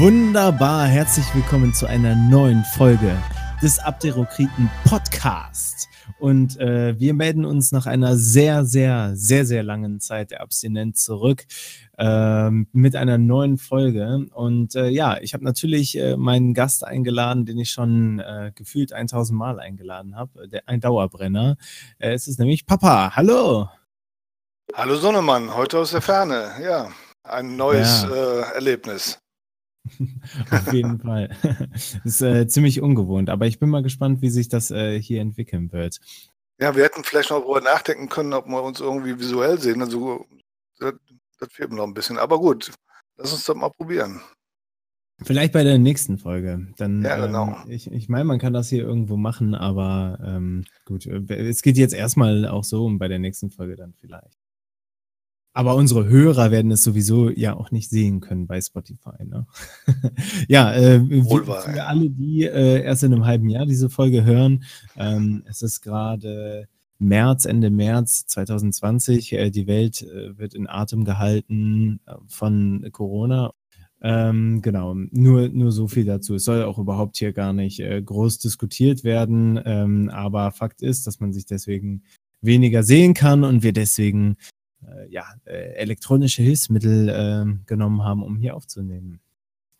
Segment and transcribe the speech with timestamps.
[0.00, 3.14] Wunderbar, herzlich willkommen zu einer neuen Folge
[3.62, 5.90] des Abderokriten Podcast.
[6.18, 11.04] Und äh, wir melden uns nach einer sehr, sehr, sehr, sehr langen Zeit der Abstinenz
[11.04, 11.44] zurück
[11.98, 14.26] ähm, mit einer neuen Folge.
[14.32, 18.94] Und äh, ja, ich habe natürlich äh, meinen Gast eingeladen, den ich schon äh, gefühlt
[18.94, 21.58] 1000 Mal eingeladen habe, ein Dauerbrenner.
[21.98, 23.14] Äh, es ist nämlich Papa.
[23.16, 23.68] Hallo.
[24.72, 26.52] Hallo Sonnemann, heute aus der Ferne.
[26.64, 26.88] Ja,
[27.22, 28.14] ein neues ja.
[28.14, 29.20] Äh, Erlebnis.
[30.50, 31.36] Auf jeden Fall.
[31.42, 35.20] Das ist äh, ziemlich ungewohnt, aber ich bin mal gespannt, wie sich das äh, hier
[35.20, 35.98] entwickeln wird.
[36.58, 39.80] Ja, wir hätten vielleicht noch darüber nachdenken können, ob wir uns irgendwie visuell sehen.
[39.80, 40.26] Also,
[40.78, 40.94] das,
[41.38, 42.18] das fehlt mir noch ein bisschen.
[42.18, 42.70] Aber gut,
[43.16, 44.20] lass uns das mal probieren.
[45.22, 46.68] Vielleicht bei der nächsten Folge.
[46.78, 47.48] Dann, ja, genau.
[47.64, 51.62] Ähm, ich, ich meine, man kann das hier irgendwo machen, aber ähm, gut, äh, es
[51.62, 54.39] geht jetzt erstmal auch so und bei der nächsten Folge dann vielleicht.
[55.52, 59.24] Aber unsere Hörer werden es sowieso ja auch nicht sehen können bei Spotify.
[59.24, 59.46] Ne?
[60.48, 64.62] ja, äh, für, alle, die äh, erst in einem halben Jahr diese Folge hören,
[64.96, 66.68] ähm, es ist gerade
[67.00, 69.32] März, Ende März 2020.
[69.32, 73.52] Äh, die Welt äh, wird in Atem gehalten äh, von Corona.
[74.02, 76.36] Ähm, genau, nur, nur so viel dazu.
[76.36, 79.60] Es soll auch überhaupt hier gar nicht äh, groß diskutiert werden.
[79.64, 82.02] Ähm, aber Fakt ist, dass man sich deswegen
[82.40, 84.36] weniger sehen kann und wir deswegen
[85.08, 89.20] ja, äh, elektronische Hilfsmittel äh, genommen haben, um hier aufzunehmen.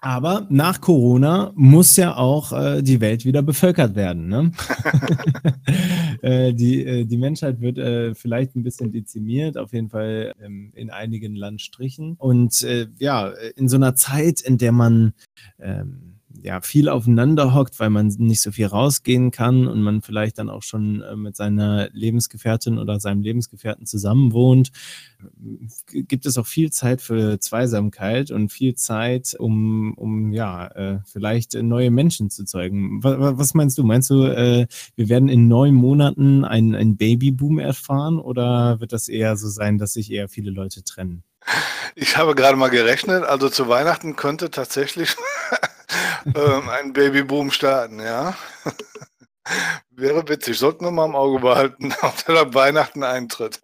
[0.03, 4.29] Aber nach Corona muss ja auch äh, die Welt wieder bevölkert werden.
[4.29, 4.53] Ne?
[6.23, 10.73] äh, die, äh, die Menschheit wird äh, vielleicht ein bisschen dezimiert, auf jeden Fall ähm,
[10.75, 12.15] in einigen Landstrichen.
[12.17, 15.13] Und äh, ja, in so einer Zeit, in der man
[15.59, 20.39] ähm, ja, viel aufeinander hockt, weil man nicht so viel rausgehen kann und man vielleicht
[20.39, 24.71] dann auch schon äh, mit seiner Lebensgefährtin oder seinem Lebensgefährten zusammen wohnt,
[25.87, 31.55] gibt es auch viel Zeit für Zweisamkeit und viel Zeit, um, um ja, äh, vielleicht
[31.55, 33.03] neue Menschen zu zeugen.
[33.03, 33.85] Was, meinst du?
[33.85, 39.09] Meinst du, äh, wir werden in neun Monaten einen, einen Babyboom erfahren oder wird das
[39.09, 41.23] eher so sein, dass sich eher viele Leute trennen?
[41.95, 45.17] Ich habe gerade mal gerechnet, also zu Weihnachten könnte tatsächlich
[46.27, 48.35] ähm, einen Babyboom starten, ja.
[49.91, 53.61] Wäre witzig, sollten wir mal im Auge behalten, ob der ab Weihnachten eintritt.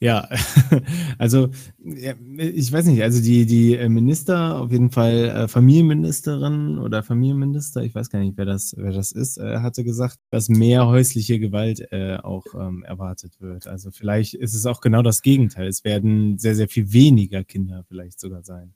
[0.00, 0.28] Ja,
[1.18, 1.48] also
[1.82, 7.82] ich weiß nicht, also die, die äh, Minister, auf jeden Fall äh, Familienministerin oder Familienminister,
[7.82, 11.38] ich weiß gar nicht, wer das, wer das ist, äh, hatte gesagt, dass mehr häusliche
[11.38, 11.90] Gewalt
[12.22, 13.66] auch ähm, erwartet wird.
[13.66, 15.68] Also vielleicht ist es auch genau das Gegenteil.
[15.68, 18.74] Es werden sehr, sehr viel weniger Kinder vielleicht sogar sein.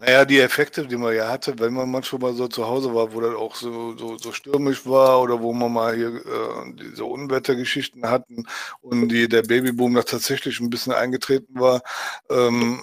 [0.00, 3.12] Naja, die Effekte, die man ja hatte, wenn man manchmal mal so zu Hause war,
[3.12, 7.04] wo das auch so, so, so stürmisch war oder wo man mal hier äh, diese
[7.04, 8.46] Unwettergeschichten hatten
[8.80, 11.82] und die, der Babyboom da tatsächlich ein bisschen eingetreten war.
[12.30, 12.82] Ähm,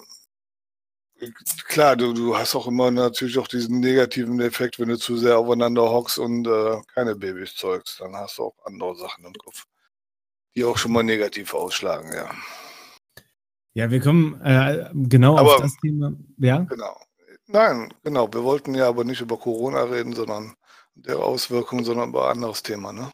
[1.67, 5.39] klar, du, du hast auch immer natürlich auch diesen negativen Effekt, wenn du zu sehr
[5.39, 7.99] aufeinander hockst und äh, keine Babys zeugst.
[7.99, 9.65] Dann hast du auch andere Sachen im Kopf,
[10.55, 12.29] die auch schon mal negativ ausschlagen, ja.
[13.73, 16.13] Ja, wir kommen äh, genau Aber, auf das Thema.
[16.37, 16.59] Ja?
[16.59, 16.95] Genau.
[17.49, 18.31] Nein, genau.
[18.33, 20.55] Wir wollten ja aber nicht über Corona reden, sondern
[20.95, 23.11] der Auswirkungen, sondern über ein anderes Thema, ne?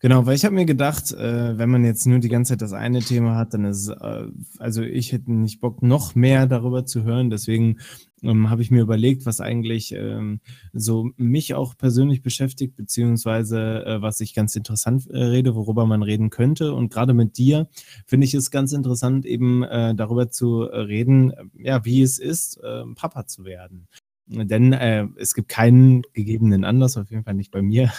[0.00, 2.74] Genau, weil ich habe mir gedacht, äh, wenn man jetzt nur die ganze Zeit das
[2.74, 4.26] eine Thema hat, dann ist, äh,
[4.58, 7.30] also ich hätte nicht Bock, noch mehr darüber zu hören.
[7.30, 7.78] Deswegen
[8.22, 10.40] ähm, habe ich mir überlegt, was eigentlich ähm,
[10.74, 16.02] so mich auch persönlich beschäftigt, beziehungsweise äh, was ich ganz interessant äh, rede, worüber man
[16.02, 16.74] reden könnte.
[16.74, 17.66] Und gerade mit dir
[18.06, 22.96] finde ich es ganz interessant, eben äh, darüber zu reden, ja, wie es ist, ähm,
[22.96, 23.88] Papa zu werden.
[24.28, 27.92] Denn äh, es gibt keinen gegebenen Anlass, auf jeden Fall nicht bei mir,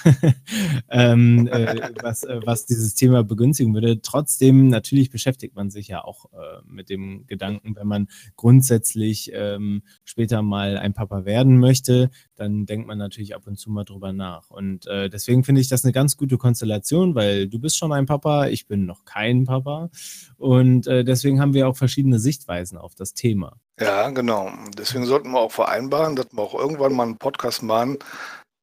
[0.90, 4.02] ähm, äh, was, äh, was dieses Thema begünstigen würde.
[4.02, 9.84] Trotzdem, natürlich beschäftigt man sich ja auch äh, mit dem Gedanken, wenn man grundsätzlich ähm,
[10.04, 14.12] später mal ein Papa werden möchte, dann denkt man natürlich ab und zu mal drüber
[14.12, 14.50] nach.
[14.50, 18.06] Und äh, deswegen finde ich das eine ganz gute Konstellation, weil du bist schon ein
[18.06, 19.90] Papa, ich bin noch kein Papa.
[20.36, 23.58] Und äh, deswegen haben wir auch verschiedene Sichtweisen auf das Thema.
[23.80, 24.52] Ja, genau.
[24.78, 27.98] Deswegen sollten wir auch vereinbaren, dass wir auch irgendwann mal einen Podcast machen,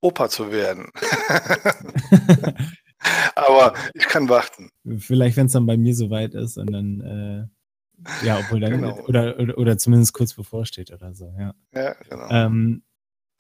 [0.00, 0.90] Opa zu werden.
[3.37, 4.70] Aber ich kann warten.
[4.99, 8.99] Vielleicht, wenn es dann bei mir soweit ist und dann, äh, ja, obwohl dann, genau.
[9.06, 11.55] oder, oder, oder, zumindest kurz bevorsteht oder so, ja.
[11.72, 12.28] Ja, genau.
[12.31, 12.82] Ähm,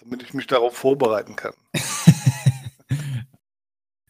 [0.00, 1.54] Damit ich mich darauf vorbereiten kann.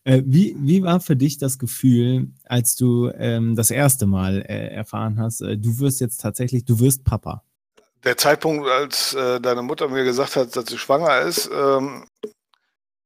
[0.07, 4.69] Äh, wie, wie war für dich das Gefühl, als du ähm, das erste Mal äh,
[4.69, 7.43] erfahren hast, äh, du wirst jetzt tatsächlich, du wirst Papa?
[8.05, 12.07] Der Zeitpunkt, als äh, deine Mutter mir gesagt hat, dass sie schwanger ist, ähm,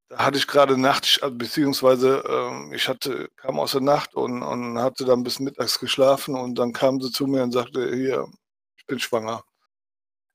[0.08, 4.42] da hatte ich gerade Nacht, äh, beziehungsweise ähm, ich hatte, kam aus der Nacht und,
[4.42, 8.26] und hatte dann bis mittags geschlafen und dann kam sie zu mir und sagte, hier,
[8.78, 9.42] ich bin schwanger.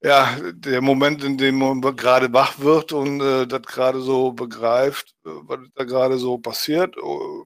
[0.04, 5.16] ja, der Moment, in dem man gerade wach wird und äh, das gerade so begreift,
[5.26, 7.46] äh, was da gerade so passiert, uh,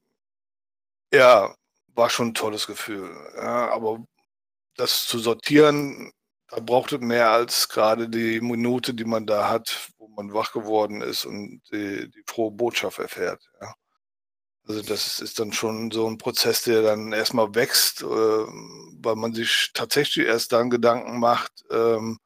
[1.13, 1.53] ja,
[1.95, 3.09] war schon ein tolles Gefühl.
[3.35, 4.03] Ja, aber
[4.77, 6.11] das zu sortieren,
[6.49, 10.53] da braucht es mehr als gerade die Minute, die man da hat, wo man wach
[10.53, 13.49] geworden ist und die, die frohe Botschaft erfährt.
[13.61, 13.73] Ja.
[14.67, 19.33] Also das ist dann schon so ein Prozess, der dann erstmal wächst, äh, weil man
[19.33, 22.19] sich tatsächlich erst dann Gedanken macht, ähm,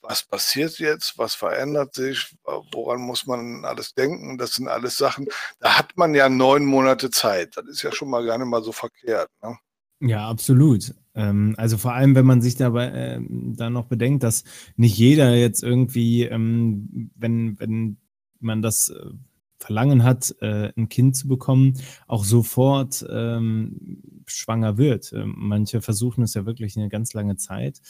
[0.00, 2.36] was passiert jetzt, was verändert sich,
[2.72, 4.38] woran muss man alles denken.
[4.38, 5.26] Das sind alles Sachen,
[5.60, 7.56] da hat man ja neun Monate Zeit.
[7.56, 9.30] Das ist ja schon mal gar nicht mal so verkehrt.
[9.42, 9.58] Ne?
[10.00, 10.94] Ja, absolut.
[11.14, 14.44] Ähm, also vor allem, wenn man sich dabei äh, da noch bedenkt, dass
[14.76, 17.96] nicht jeder jetzt irgendwie, ähm, wenn, wenn
[18.40, 19.10] man das äh,
[19.58, 21.74] Verlangen hat, äh, ein Kind zu bekommen,
[22.06, 25.12] auch sofort ähm, schwanger wird.
[25.12, 27.80] Ähm, manche versuchen es ja wirklich eine ganz lange Zeit.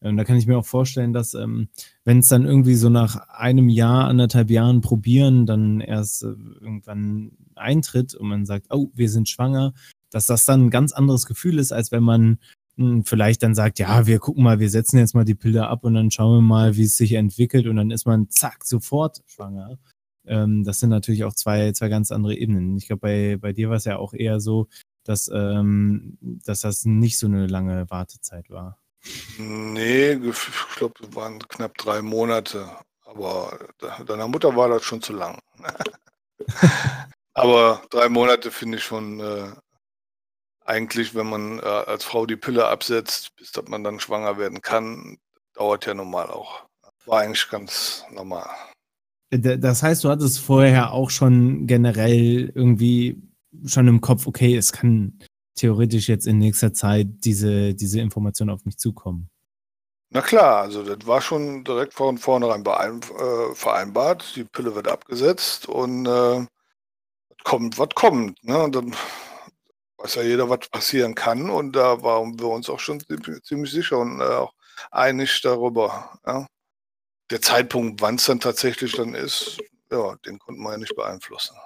[0.00, 1.68] Und da kann ich mir auch vorstellen, dass ähm,
[2.04, 7.32] wenn es dann irgendwie so nach einem Jahr, anderthalb Jahren probieren, dann erst äh, irgendwann
[7.54, 9.72] eintritt und man sagt, oh, wir sind schwanger,
[10.10, 12.38] dass das dann ein ganz anderes Gefühl ist, als wenn man
[13.04, 15.94] vielleicht dann sagt, ja, wir gucken mal, wir setzen jetzt mal die Pille ab und
[15.94, 19.78] dann schauen wir mal, wie es sich entwickelt und dann ist man zack, sofort schwanger.
[20.26, 22.76] Ähm, das sind natürlich auch zwei, zwei ganz andere Ebenen.
[22.76, 24.68] Ich glaube, bei, bei dir war es ja auch eher so,
[25.04, 28.78] dass, ähm, dass das nicht so eine lange Wartezeit war.
[29.38, 32.68] Nee, ich glaube, es waren knapp drei Monate.
[33.04, 33.58] Aber
[34.06, 35.38] deiner Mutter war das schon zu lang.
[37.34, 39.52] aber drei Monate finde ich schon äh,
[40.64, 44.62] eigentlich, wenn man äh, als Frau die Pille absetzt, bis dass man dann schwanger werden
[44.62, 45.18] kann,
[45.54, 46.64] dauert ja normal auch.
[47.06, 48.48] War eigentlich ganz normal.
[49.30, 53.22] Das heißt, du hattest vorher auch schon generell irgendwie
[53.66, 55.18] schon im Kopf, okay, es kann
[55.54, 59.28] theoretisch jetzt in nächster Zeit diese, diese Information auf mich zukommen.
[60.10, 64.36] Na klar, also das war schon direkt von vornherein äh, vereinbart.
[64.36, 66.46] Die Pille wird abgesetzt und äh,
[67.42, 68.42] kommt, was kommt.
[68.44, 68.62] Ne?
[68.62, 68.94] Und dann
[70.04, 71.50] weiß ja jeder, was passieren kann.
[71.50, 73.00] Und da waren wir uns auch schon
[73.42, 74.52] ziemlich sicher und äh, auch
[74.90, 76.18] einig darüber.
[76.26, 76.46] Ja?
[77.30, 79.60] Der Zeitpunkt, wann es dann tatsächlich dann ist,
[79.90, 81.56] ja, den konnten wir ja nicht beeinflussen.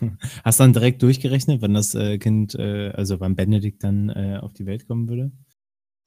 [0.44, 4.10] Hast du dann direkt durchgerechnet, wann das äh, Kind, äh, also wann Benedikt dann
[4.40, 5.30] auf die Welt kommen würde?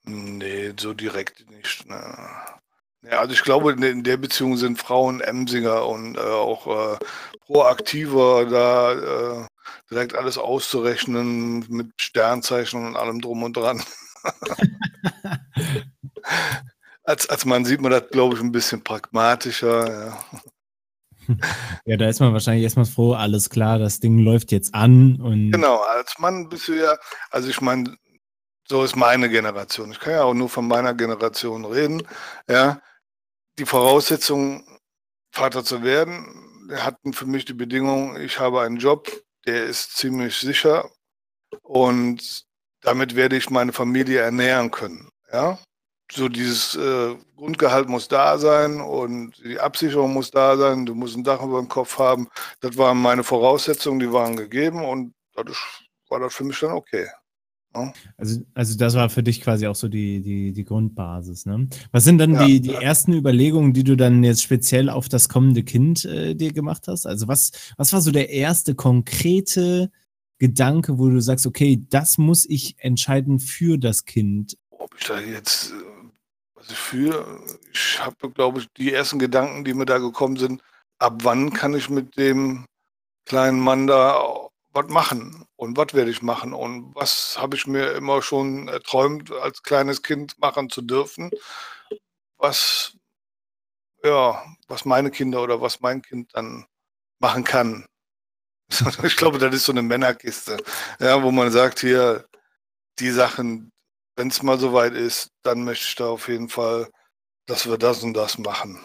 [0.03, 1.87] Nee, so direkt nicht.
[1.87, 1.95] Ne.
[3.03, 6.97] Ja, also ich glaube, in der Beziehung sind Frauen Emsinger und äh, auch äh,
[7.45, 9.47] proaktiver, da äh,
[9.91, 13.83] direkt alles auszurechnen mit Sternzeichen und allem drum und dran.
[17.03, 19.89] als, als Mann sieht man das, glaube ich, ein bisschen pragmatischer.
[19.91, 20.19] Ja.
[21.85, 25.21] Ja, da ist man wahrscheinlich erstmal froh, alles klar, das Ding läuft jetzt an.
[25.21, 26.97] Und genau, als Mann bist du ja,
[27.29, 27.95] also ich meine,
[28.67, 29.91] so ist meine Generation.
[29.91, 32.03] Ich kann ja auch nur von meiner Generation reden.
[32.49, 32.81] Ja,
[33.59, 34.63] die Voraussetzungen,
[35.31, 36.25] Vater zu werden,
[36.71, 39.09] hatten für mich die Bedingung, ich habe einen Job,
[39.45, 40.89] der ist ziemlich sicher
[41.63, 42.45] und
[42.81, 45.09] damit werde ich meine Familie ernähren können.
[45.31, 45.59] Ja,
[46.11, 51.15] so dieses äh, Grundgehalt muss da sein und die Absicherung muss da sein, du musst
[51.15, 52.27] ein Dach über dem Kopf haben.
[52.59, 55.59] Das waren meine Voraussetzungen, die waren gegeben und dadurch
[56.09, 57.07] war das für mich dann okay.
[57.73, 57.93] Ja.
[58.17, 61.45] Also, also das war für dich quasi auch so die, die, die Grundbasis.
[61.45, 61.67] Ne?
[61.91, 62.81] Was sind dann ja, die, die ja.
[62.81, 67.05] ersten Überlegungen, die du dann jetzt speziell auf das kommende Kind äh, dir gemacht hast?
[67.05, 69.91] Also was, was war so der erste konkrete
[70.37, 74.57] Gedanke, wo du sagst, okay, das muss ich entscheiden für das Kind?
[74.71, 76.01] Ob ich da jetzt äh,
[76.61, 77.41] also für,
[77.73, 80.61] ich habe, glaube ich, die ersten Gedanken, die mir da gekommen sind,
[80.99, 82.65] ab wann kann ich mit dem
[83.25, 87.91] kleinen Mann da was machen und was werde ich machen und was habe ich mir
[87.91, 91.29] immer schon erträumt, als kleines Kind machen zu dürfen,
[92.37, 92.97] was,
[94.03, 96.65] ja, was meine Kinder oder was mein Kind dann
[97.19, 97.85] machen kann.
[99.03, 100.57] Ich glaube, das ist so eine Männerkiste,
[100.99, 102.25] ja, wo man sagt, hier,
[102.99, 103.71] die Sachen,
[104.15, 106.89] wenn es mal soweit ist, dann möchte ich da auf jeden Fall,
[107.47, 108.79] dass wir das und das machen.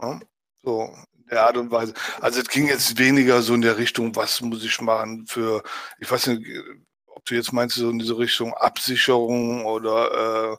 [0.00, 0.20] Ja?
[0.62, 0.96] So
[1.34, 1.94] der Art und Weise.
[2.20, 5.62] Also es ging jetzt weniger so in der Richtung, was muss ich machen für,
[5.98, 6.46] ich weiß nicht,
[7.06, 10.56] ob du jetzt meinst, so in diese Richtung Absicherung oder äh,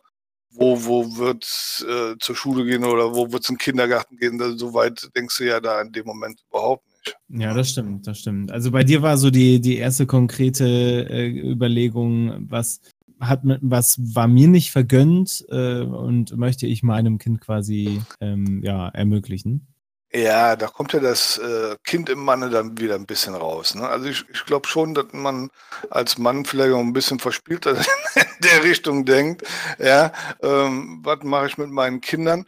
[0.51, 4.17] wo, wo wird es äh, zur Schule gehen oder wo wird es in den Kindergarten
[4.17, 4.38] gehen.
[4.38, 7.17] Da, so weit denkst du ja da in dem Moment überhaupt nicht.
[7.41, 8.51] Ja, das stimmt, das stimmt.
[8.51, 12.82] Also bei dir war so die, die erste konkrete äh, Überlegung, was
[13.20, 18.89] hat was war mir nicht vergönnt äh, und möchte ich meinem Kind quasi ähm, ja
[18.89, 19.67] ermöglichen.
[20.16, 23.76] Ja, da kommt ja das äh, Kind im Manne dann wieder ein bisschen raus.
[23.76, 23.86] Ne?
[23.86, 25.50] Also ich, ich glaube schon, dass man
[25.90, 27.72] als Mann vielleicht auch ein bisschen verspielter
[28.16, 29.44] in der Richtung denkt.
[29.78, 32.46] Ja, ähm, was mache ich mit meinen Kindern?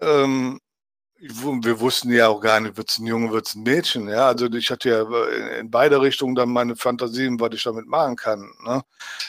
[0.00, 0.58] Ähm,
[1.20, 4.08] wir wussten ja auch gar nicht, wird es ein Junge, wird es ein Mädchen.
[4.08, 8.16] Ja, also ich hatte ja in beide Richtungen dann meine Fantasien, was ich damit machen
[8.16, 8.82] kann ne?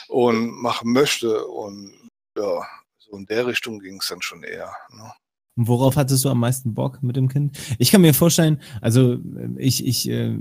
[0.08, 1.46] und machen möchte.
[1.46, 2.66] Und ja,
[2.98, 4.74] so in der Richtung ging es dann schon eher.
[4.90, 5.12] Ne?
[5.56, 7.58] Und worauf hattest du am meisten Bock mit dem Kind?
[7.78, 9.18] Ich kann mir vorstellen, also
[9.56, 10.36] ich, ich äh,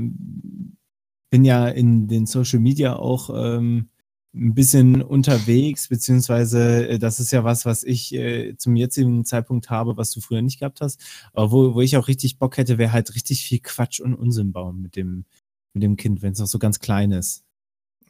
[1.29, 3.89] bin ja in den Social Media auch ähm,
[4.35, 9.69] ein bisschen unterwegs, beziehungsweise äh, das ist ja was, was ich äh, zum jetzigen Zeitpunkt
[9.69, 11.01] habe, was du früher nicht gehabt hast.
[11.33, 14.51] Aber wo, wo ich auch richtig Bock hätte, wäre halt richtig viel Quatsch und Unsinn
[14.51, 15.25] bauen mit dem,
[15.73, 17.44] mit dem Kind, wenn es noch so ganz klein ist.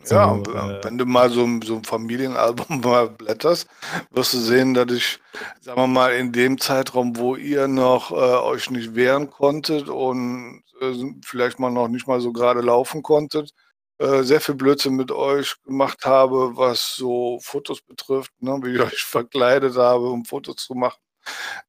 [0.08, 3.68] So, ja, äh, wenn du mal so, so ein Familienalbum mal blätterst,
[4.12, 5.20] wirst du sehen, dass ich,
[5.62, 10.64] sagen wir mal, in dem Zeitraum, wo ihr noch äh, euch nicht wehren konntet und
[10.82, 10.94] äh,
[11.26, 13.52] vielleicht mal noch nicht mal so gerade laufen konntet,
[13.98, 18.82] äh, sehr viel Blödsinn mit euch gemacht habe, was so Fotos betrifft, ne, wie ich
[18.94, 21.00] euch verkleidet habe, um Fotos zu machen.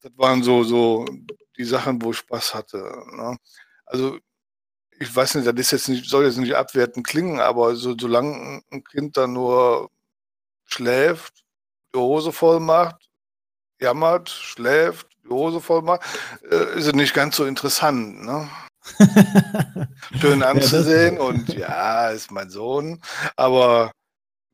[0.02, 1.07] Das waren so, so
[1.57, 2.78] die Sachen, wo ich Spaß hatte.
[3.12, 3.37] Ne?
[3.87, 4.19] Also
[4.99, 8.62] ich weiß nicht, das ist jetzt nicht, soll jetzt nicht abwertend klingen, aber so, solange
[8.71, 9.91] ein Kind dann nur
[10.65, 11.45] schläft,
[11.95, 13.09] die Hose voll macht,
[13.81, 16.03] jammert, schläft, die Hose voll macht,
[16.50, 18.25] äh, ist es nicht ganz so interessant.
[18.25, 18.49] Ne?
[20.21, 23.00] Schön anzusehen ja, und ja, ist mein Sohn,
[23.37, 23.93] aber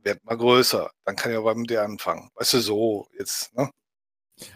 [0.03, 0.91] wird mal größer.
[1.05, 2.31] Dann kann ich auch mit dir anfangen.
[2.35, 3.71] Weißt du, so jetzt, ne?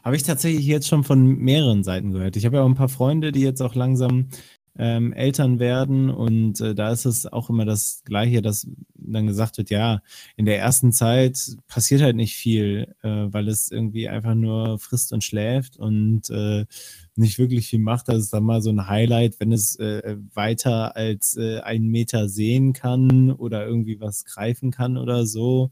[0.03, 2.37] Habe ich tatsächlich jetzt schon von mehreren Seiten gehört.
[2.37, 4.31] Ich habe ja auch ein paar Freunde, die jetzt auch langsam
[4.79, 6.11] ähm, Eltern werden.
[6.11, 10.03] Und äh, da ist es auch immer das Gleiche, dass dann gesagt wird, ja,
[10.37, 15.13] in der ersten Zeit passiert halt nicht viel, äh, weil es irgendwie einfach nur frisst
[15.13, 16.67] und schläft und äh,
[17.17, 18.09] nicht wirklich viel macht.
[18.09, 22.29] Das ist dann mal so ein Highlight, wenn es äh, weiter als äh, einen Meter
[22.29, 25.71] sehen kann oder irgendwie was greifen kann oder so.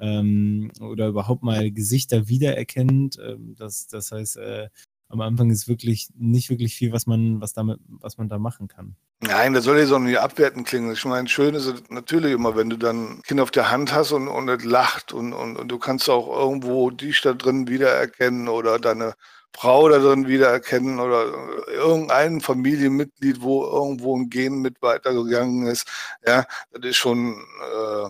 [0.00, 3.18] Ähm, oder überhaupt mal Gesichter wiedererkennt.
[3.22, 4.68] Ähm, das, das heißt, äh,
[5.10, 8.68] am Anfang ist wirklich nicht wirklich viel, was man, was damit, was man da machen
[8.68, 8.96] kann.
[9.20, 10.92] Nein, das soll jetzt auch nicht abwertend klingen.
[10.92, 13.92] Ich meine, schön ist es natürlich immer, wenn du dann ein Kind auf der Hand
[13.92, 17.68] hast und, und es lacht und, und, und du kannst auch irgendwo dich da drin
[17.68, 19.14] wiedererkennen oder deine
[19.52, 21.26] Frau da drin wiedererkennen oder
[21.66, 25.86] irgendein Familienmitglied, wo irgendwo ein Gen mit weitergegangen ist.
[26.26, 28.08] Ja, das ist schon, äh,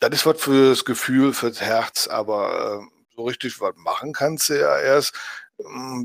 [0.00, 4.60] das ist was fürs Gefühl, fürs Herz, aber äh, so richtig was machen kannst du
[4.60, 5.14] ja erst,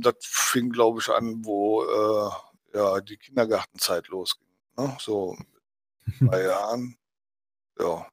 [0.01, 4.47] das fing, glaube ich, an, wo äh, ja, die Kindergartenzeit losging.
[4.77, 4.95] Ne?
[4.99, 5.37] So
[6.05, 6.97] mit zwei Jahren.
[7.79, 8.07] Ja.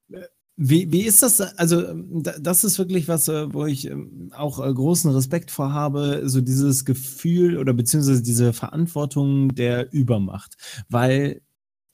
[0.56, 1.40] Wie, wie ist das?
[1.40, 6.22] Also, das ist wirklich was, äh, wo ich ähm, auch äh, großen Respekt vor habe,
[6.28, 10.54] so dieses Gefühl oder beziehungsweise diese Verantwortung der Übermacht.
[10.88, 11.42] Weil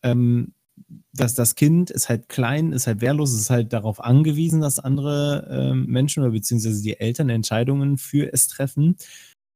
[0.03, 0.53] ähm,
[1.13, 5.47] dass das Kind ist halt klein, ist halt wehrlos, ist halt darauf angewiesen, dass andere
[5.51, 8.97] ähm, Menschen oder beziehungsweise die Eltern Entscheidungen für es treffen.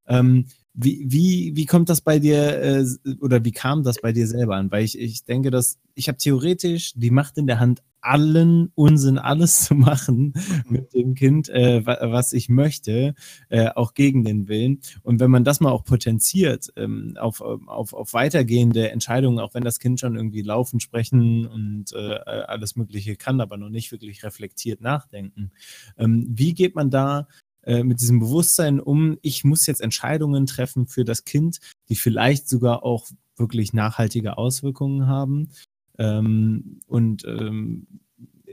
[0.06, 2.84] Ähm, wie, wie, wie kommt das bei dir äh,
[3.20, 4.72] oder wie kam das bei dir selber an?
[4.72, 9.18] Weil ich, ich denke, dass ich habe theoretisch die Macht in der Hand, allen Unsinn,
[9.18, 10.34] alles zu machen
[10.68, 13.14] mit dem Kind, äh, was ich möchte,
[13.48, 14.80] äh, auch gegen den Willen.
[15.02, 19.64] Und wenn man das mal auch potenziert ähm, auf, auf, auf weitergehende Entscheidungen, auch wenn
[19.64, 24.22] das Kind schon irgendwie laufen, sprechen und äh, alles Mögliche kann, aber noch nicht wirklich
[24.22, 25.50] reflektiert nachdenken.
[25.96, 27.26] Ähm, wie geht man da
[27.66, 32.48] äh, mit diesem Bewusstsein um, ich muss jetzt Entscheidungen treffen für das Kind, die vielleicht
[32.48, 33.06] sogar auch
[33.36, 35.50] wirklich nachhaltige Auswirkungen haben.
[35.98, 37.86] Ähm, und ähm,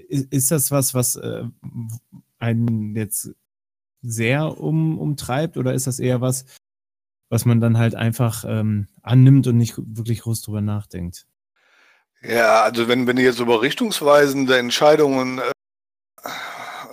[0.10, 1.44] ist das was, was äh,
[2.40, 3.32] einen jetzt
[4.02, 6.46] sehr um, umtreibt oder ist das eher was,
[7.30, 11.28] was man dann halt einfach ähm, annimmt und nicht wirklich groß drüber nachdenkt?
[12.22, 15.52] Ja, also wenn, wenn du jetzt über richtungsweisende Entscheidungen äh,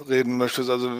[0.08, 0.90] reden möchtest, also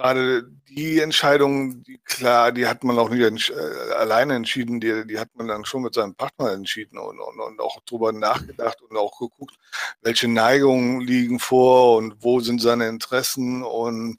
[0.00, 5.18] gerade die Entscheidung, die, klar, die hat man auch nicht äh, alleine entschieden, die, die
[5.18, 8.96] hat man dann schon mit seinem Partner entschieden und, und, und auch drüber nachgedacht und
[8.96, 9.56] auch geguckt,
[10.00, 14.18] welche Neigungen liegen vor und wo sind seine Interessen und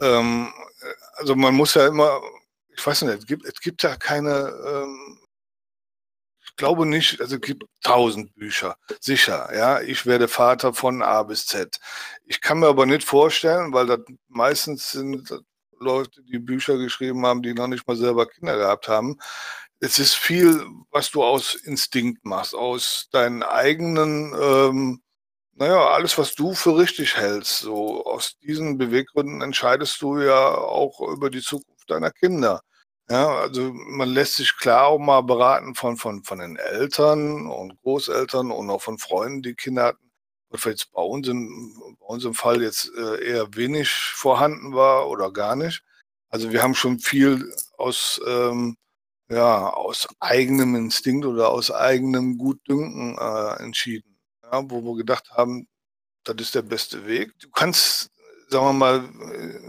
[0.00, 0.52] ähm,
[1.14, 2.20] also man muss ja immer,
[2.76, 5.18] ich weiß nicht, es gibt, es gibt ja keine ähm,
[6.56, 9.80] glaube nicht, also es gibt tausend Bücher, sicher, ja.
[9.80, 11.78] Ich werde Vater von A bis Z.
[12.24, 15.32] Ich kann mir aber nicht vorstellen, weil das meistens sind
[15.82, 19.18] Leute, die Bücher geschrieben haben, die noch nicht mal selber Kinder gehabt haben.
[19.80, 25.02] Es ist viel, was du aus Instinkt machst, aus deinen eigenen, ähm,
[25.54, 27.60] naja, alles, was du für richtig hältst.
[27.60, 32.62] So aus diesen Beweggründen entscheidest du ja auch über die Zukunft deiner Kinder.
[33.10, 37.76] Ja, also man lässt sich klar auch mal beraten von, von, von den Eltern und
[37.82, 40.10] Großeltern und auch von Freunden, die Kinder hatten.
[40.50, 45.08] Was jetzt bei uns, im, bei uns im Fall jetzt äh, eher wenig vorhanden war
[45.08, 45.82] oder gar nicht.
[46.30, 48.76] Also wir haben schon viel aus, ähm,
[49.30, 54.18] ja, aus eigenem Instinkt oder aus eigenem Gutdünken äh, entschieden.
[54.44, 55.68] Ja, wo wir gedacht haben,
[56.24, 57.38] das ist der beste Weg.
[57.40, 58.11] Du kannst
[58.52, 59.08] sagen wir mal,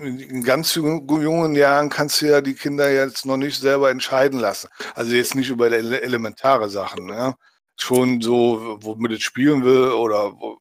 [0.01, 4.69] in ganz jungen Jahren kannst du ja die Kinder jetzt noch nicht selber entscheiden lassen.
[4.95, 7.05] Also jetzt nicht über elementare Sachen.
[7.05, 7.35] Ne?
[7.77, 10.59] Schon so, womit es spielen will oder wo,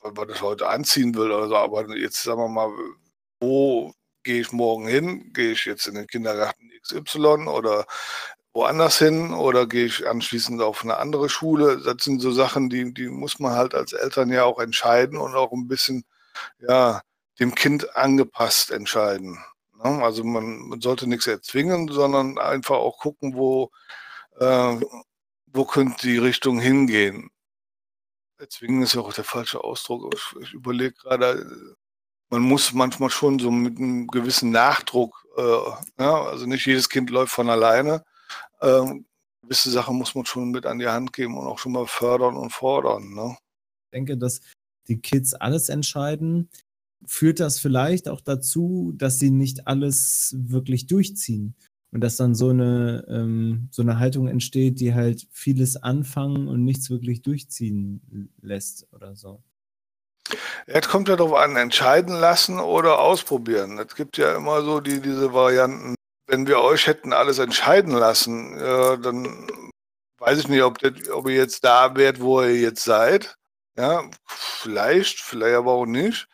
[0.00, 1.56] was das heute anziehen will oder so.
[1.56, 2.70] Aber jetzt sagen wir mal,
[3.40, 3.92] wo
[4.22, 5.32] gehe ich morgen hin?
[5.32, 7.86] Gehe ich jetzt in den Kindergarten XY oder
[8.52, 11.78] woanders hin oder gehe ich anschließend auf eine andere Schule?
[11.82, 15.34] Das sind so Sachen, die, die muss man halt als Eltern ja auch entscheiden und
[15.34, 16.04] auch ein bisschen,
[16.60, 17.02] ja,
[17.40, 19.38] dem Kind angepasst entscheiden.
[19.82, 20.02] Ne?
[20.02, 23.70] Also man, man, sollte nichts erzwingen, sondern einfach auch gucken, wo,
[24.38, 24.80] äh,
[25.46, 27.30] wo könnte die Richtung hingehen.
[28.38, 30.14] Erzwingen ist ja auch der falsche Ausdruck.
[30.14, 31.76] Ich, ich überlege gerade,
[32.30, 37.10] man muss manchmal schon so mit einem gewissen Nachdruck, äh, ja, also nicht jedes Kind
[37.10, 38.04] läuft von alleine.
[38.62, 39.06] Ähm,
[39.42, 42.36] gewisse Sachen muss man schon mit an die Hand geben und auch schon mal fördern
[42.36, 43.14] und fordern.
[43.14, 43.36] Ne?
[43.86, 44.40] Ich denke, dass
[44.88, 46.48] die Kids alles entscheiden
[47.06, 51.54] führt das vielleicht auch dazu, dass sie nicht alles wirklich durchziehen.
[51.92, 56.64] Und dass dann so eine, ähm, so eine Haltung entsteht, die halt vieles anfangen und
[56.64, 59.42] nichts wirklich durchziehen lässt oder so.
[60.66, 63.78] Es kommt ja darauf an, entscheiden lassen oder ausprobieren.
[63.78, 65.96] Es gibt ja immer so die, diese Varianten.
[66.28, 69.48] Wenn wir euch hätten alles entscheiden lassen, äh, dann
[70.18, 73.34] weiß ich nicht, ob, das, ob ihr jetzt da wärt, wo ihr jetzt seid.
[73.76, 76.28] Ja, vielleicht, vielleicht aber auch nicht.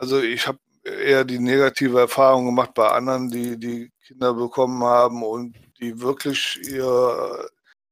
[0.00, 5.22] Also ich habe eher die negative Erfahrung gemacht bei anderen, die, die Kinder bekommen haben
[5.22, 7.50] und die wirklich ihr,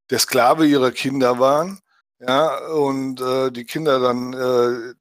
[0.09, 1.81] der Sklave ihrer Kinder waren.
[2.19, 4.95] Ja, und äh, die Kinder dann äh,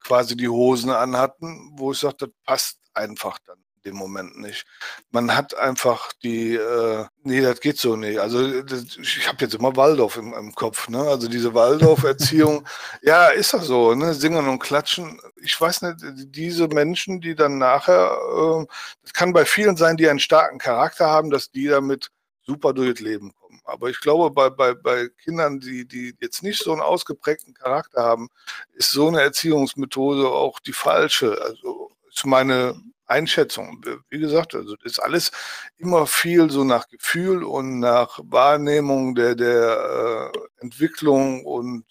[0.00, 4.66] quasi die Hosen anhatten, wo ich sagte, das passt einfach dann dem Moment nicht.
[5.10, 8.18] Man hat einfach die, äh, nee, das geht so nicht.
[8.18, 11.00] Also das, ich habe jetzt immer Waldorf im, im Kopf, ne?
[11.00, 12.66] Also diese Waldorf-Erziehung,
[13.02, 14.14] ja, ist doch so, ne?
[14.14, 15.20] Singen und klatschen.
[15.36, 15.96] Ich weiß nicht,
[16.34, 18.18] diese Menschen, die dann nachher,
[18.62, 18.66] äh,
[19.02, 22.10] das kann bei vielen sein, die einen starken Charakter haben, dass die damit
[22.42, 23.60] super durchs Leben kommen.
[23.64, 28.02] Aber ich glaube, bei, bei, bei Kindern, die, die jetzt nicht so einen ausgeprägten Charakter
[28.02, 28.28] haben,
[28.72, 31.40] ist so eine Erziehungsmethode auch die falsche.
[31.42, 31.87] Also
[32.18, 33.82] ist meine Einschätzung.
[34.10, 35.30] Wie gesagt, also ist alles
[35.76, 41.86] immer viel so nach Gefühl und nach Wahrnehmung der, der äh, Entwicklung und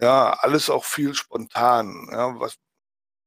[0.00, 2.08] ja, alles auch viel spontan.
[2.12, 2.56] Ja, was,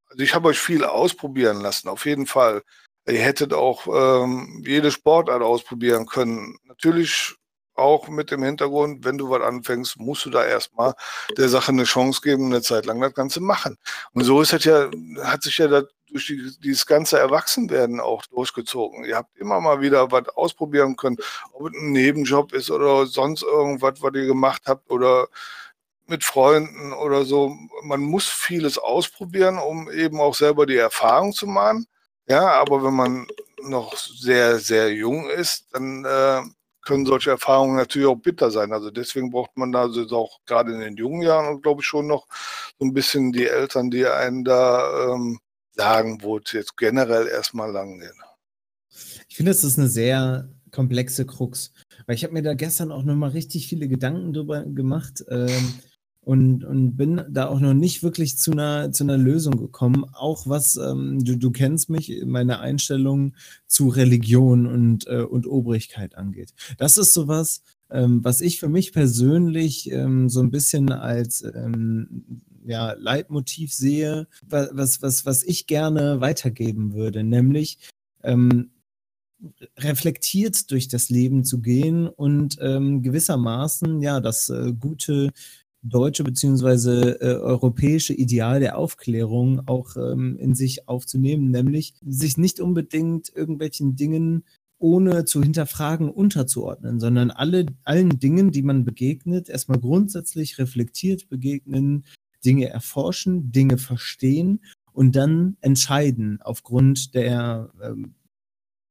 [0.10, 2.64] also ich habe euch viel ausprobieren lassen, auf jeden Fall.
[3.08, 6.58] Ihr hättet auch ähm, jede Sportart ausprobieren können.
[6.66, 7.36] Natürlich
[7.80, 10.94] auch mit dem Hintergrund, wenn du was anfängst, musst du da erstmal
[11.38, 13.78] der Sache eine Chance geben, eine Zeit lang das Ganze machen.
[14.14, 14.90] Und so ist es ja,
[15.24, 19.06] hat sich ja das durch die, dieses ganze Erwachsenwerden auch durchgezogen.
[19.06, 21.18] Ihr habt immer mal wieder was ausprobieren können,
[21.54, 25.28] ob es ein Nebenjob ist oder sonst irgendwas, was ihr gemacht habt oder
[26.08, 27.56] mit Freunden oder so.
[27.84, 31.86] Man muss vieles ausprobieren, um eben auch selber die Erfahrung zu machen.
[32.28, 33.28] Ja, aber wenn man
[33.64, 36.42] noch sehr, sehr jung ist, dann äh,
[36.90, 38.74] können solche Erfahrungen natürlich auch bitter sein.
[38.74, 42.08] Also deswegen braucht man da also auch gerade in den jungen Jahren, glaube ich, schon
[42.08, 42.28] noch
[42.80, 45.40] so ein bisschen die Eltern, die einen da ähm,
[45.76, 48.14] sagen, wo es jetzt generell erstmal lang geht.
[49.28, 51.72] Ich finde, das ist eine sehr komplexe Krux.
[52.08, 55.74] Weil ich habe mir da gestern auch nochmal richtig viele Gedanken drüber gemacht ähm,
[56.22, 60.06] und, und bin da auch noch nicht wirklich zu einer, zu einer Lösung gekommen.
[60.14, 63.36] Auch was, ähm, du, du kennst mich, meine Einstellung
[63.68, 66.54] zu Religion und, äh, und Obrigkeit angeht.
[66.78, 72.42] Das ist sowas, ähm, was ich für mich persönlich ähm, so ein bisschen als ähm,
[72.66, 77.80] ja, Leitmotiv sehe, was, was, was ich gerne weitergeben würde, nämlich
[78.24, 78.72] ähm,
[79.78, 85.32] reflektiert durch das Leben zu gehen und ähm, gewissermaßen ja das äh, gute
[85.82, 92.60] deutsche beziehungsweise äh, europäische Ideal der Aufklärung auch ähm, in sich aufzunehmen, nämlich sich nicht
[92.60, 94.44] unbedingt irgendwelchen Dingen
[94.78, 102.06] ohne zu hinterfragen unterzuordnen, sondern alle, allen Dingen, die man begegnet, erstmal grundsätzlich reflektiert begegnen,
[102.46, 104.62] Dinge erforschen, Dinge verstehen
[104.94, 108.16] und dann entscheiden aufgrund der ähm,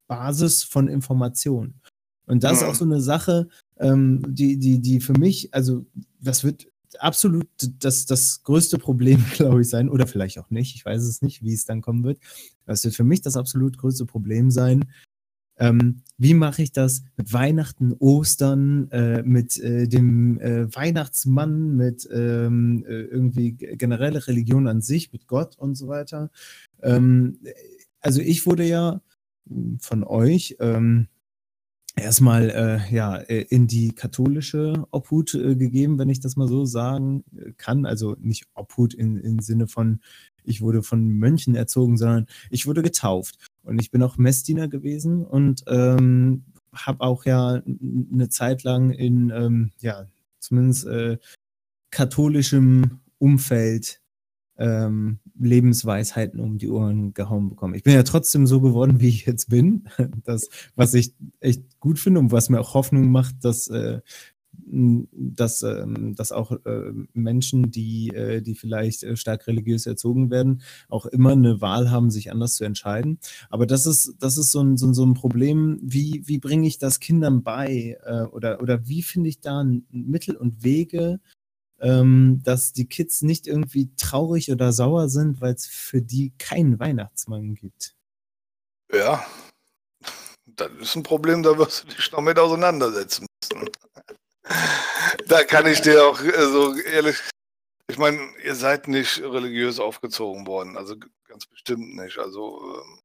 [0.07, 1.81] Basis von Informationen.
[2.27, 2.77] Und das ist auch mhm.
[2.77, 3.49] so eine Sache,
[3.79, 5.87] ähm, die, die, die für mich, also
[6.21, 7.49] das wird absolut
[7.81, 11.43] das, das größte Problem, glaube ich, sein, oder vielleicht auch nicht, ich weiß es nicht,
[11.43, 12.19] wie es dann kommen wird.
[12.67, 14.85] Das wird für mich das absolut größte Problem sein,
[15.61, 22.09] Ähm, wie mache ich das mit Weihnachten, Ostern, äh, mit äh, dem äh, Weihnachtsmann, mit
[22.13, 26.31] ähm, äh, irgendwie generelle Religion an sich, mit Gott und so weiter?
[26.83, 27.41] Ähm,
[28.01, 29.01] also ich wurde ja
[29.49, 31.09] hm, von euch ähm,
[31.99, 36.65] erstmal äh, ja äh, in die katholische Obhut äh, gegeben, wenn ich das mal so
[36.65, 37.25] sagen
[37.57, 37.87] kann.
[37.87, 40.01] Also nicht Obhut in, im Sinne von
[40.45, 43.37] ich wurde von Mönchen erzogen, sondern ich wurde getauft.
[43.63, 47.63] Und ich bin auch Messdiener gewesen und ähm, habe auch ja
[48.13, 50.07] eine Zeit lang in, ähm, ja,
[50.39, 51.19] zumindest äh,
[51.91, 54.01] katholischem Umfeld
[54.59, 57.75] ähm, Lebensweisheiten um die Ohren gehauen bekommen.
[57.75, 59.89] Ich bin ja trotzdem so geworden, wie ich jetzt bin.
[60.25, 64.01] Das, was ich echt gut finde und was mir auch Hoffnung macht, dass äh,
[64.71, 70.63] dass, ähm, dass auch äh, Menschen, die, äh, die vielleicht äh, stark religiös erzogen werden,
[70.89, 73.19] auch immer eine Wahl haben, sich anders zu entscheiden.
[73.51, 76.79] Aber das ist, das ist so ein, so so ein Problem, wie, wie bringe ich
[76.79, 77.99] das Kindern bei
[78.33, 81.21] oder, oder wie finde ich da Mittel und Wege,
[81.81, 86.79] ähm, dass die Kids nicht irgendwie traurig oder sauer sind, weil es für die keinen
[86.79, 87.95] Weihnachtsmann gibt.
[88.93, 89.25] Ja,
[90.47, 93.71] das ist ein Problem, da wirst du dich noch mit auseinandersetzen müssen
[95.27, 97.17] da kann ich dir auch äh, so ehrlich,
[97.89, 102.19] ich meine, ihr seid nicht religiös aufgezogen worden, also ganz bestimmt nicht.
[102.19, 103.01] Also, ähm,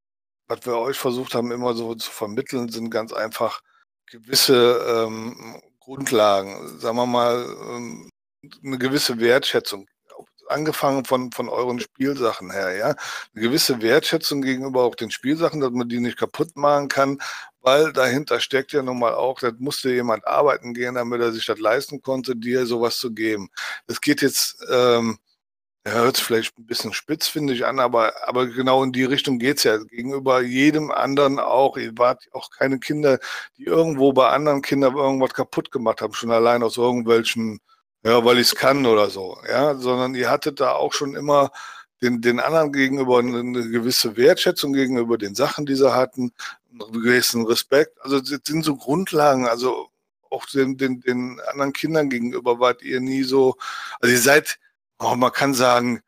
[0.47, 3.62] was wir euch versucht haben, immer so zu vermitteln, sind ganz einfach
[4.07, 8.09] gewisse ähm, Grundlagen, sagen wir mal, ähm,
[8.63, 9.88] eine gewisse Wertschätzung
[10.47, 12.88] angefangen von, von euren Spielsachen her, ja.
[13.34, 17.19] Eine gewisse Wertschätzung gegenüber auch den Spielsachen, dass man die nicht kaputt machen kann,
[17.62, 21.45] weil dahinter steckt ja nun mal auch, das musste jemand arbeiten gehen, damit er sich
[21.45, 23.49] das leisten konnte, dir sowas zu geben.
[23.88, 25.17] Das geht jetzt, ähm,
[25.86, 29.39] hört sich vielleicht ein bisschen spitz, finde ich, an, aber, aber genau in die Richtung
[29.39, 29.77] geht's ja.
[29.77, 31.77] Gegenüber jedem anderen auch.
[31.77, 33.19] Ihr wart auch keine Kinder,
[33.58, 37.60] die irgendwo bei anderen Kindern irgendwas kaputt gemacht haben, schon allein aus irgendwelchen
[38.03, 41.51] ja, weil ich es kann oder so, ja, sondern ihr hattet da auch schon immer
[42.01, 46.33] den, den anderen gegenüber eine gewisse Wertschätzung gegenüber den Sachen, die sie hatten,
[46.69, 47.97] einen gewissen Respekt.
[48.01, 49.87] Also das sind so Grundlagen, also
[50.29, 53.55] auch den, den, den anderen Kindern gegenüber wart ihr nie so,
[54.01, 54.59] also ihr seid,
[54.99, 56.02] oh, man kann sagen,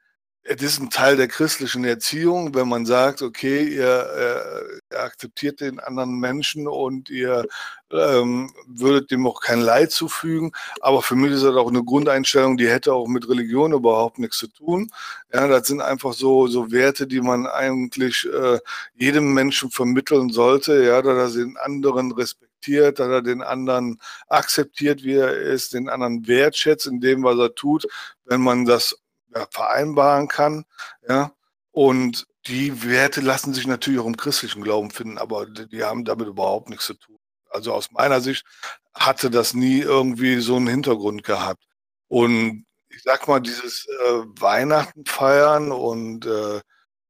[0.47, 5.59] es ist ein Teil der christlichen Erziehung, wenn man sagt, okay, ihr, äh, ihr akzeptiert
[5.59, 7.47] den anderen Menschen und ihr
[7.91, 10.51] ähm, würdet dem auch kein Leid zufügen.
[10.81, 14.37] Aber für mich ist das auch eine Grundeinstellung, die hätte auch mit Religion überhaupt nichts
[14.37, 14.91] zu tun.
[15.33, 18.59] Ja, das sind einfach so, so Werte, die man eigentlich äh,
[18.93, 25.03] jedem Menschen vermitteln sollte, ja, dass er den anderen respektiert, dass er den anderen akzeptiert,
[25.03, 27.87] wie er ist, den anderen wertschätzt in dem, was er tut.
[28.25, 28.95] Wenn man das
[29.35, 30.65] ja, vereinbaren kann.
[31.07, 31.31] Ja,
[31.71, 36.27] und die Werte lassen sich natürlich auch im christlichen Glauben finden, aber die haben damit
[36.27, 37.17] überhaupt nichts zu tun.
[37.49, 38.45] Also aus meiner Sicht
[38.93, 41.63] hatte das nie irgendwie so einen Hintergrund gehabt.
[42.07, 46.61] Und ich sag mal, dieses äh, Weihnachten feiern und äh,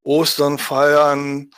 [0.04, 1.52] Ostern feiern,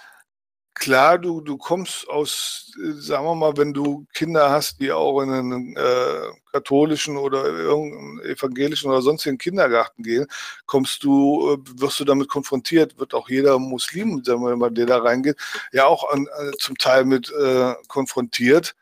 [0.79, 5.31] klar, du, du kommst aus, sagen wir mal, wenn du Kinder hast, die auch in
[5.31, 10.27] einen äh, katholischen oder irgendeinen evangelischen oder sonstigen Kindergarten gehen,
[10.65, 14.85] kommst du, äh, wirst du damit konfrontiert, wird auch jeder Muslim, sagen wir mal, der
[14.85, 15.37] da reingeht,
[15.71, 18.75] ja auch an, äh, zum Teil mit äh, konfrontiert,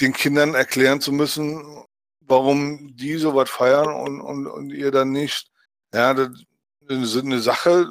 [0.00, 1.84] den Kindern erklären zu müssen,
[2.20, 5.50] warum die sowas feiern und, und, und ihr dann nicht.
[5.94, 6.30] Ja, das
[6.88, 7.90] ist eine Sache,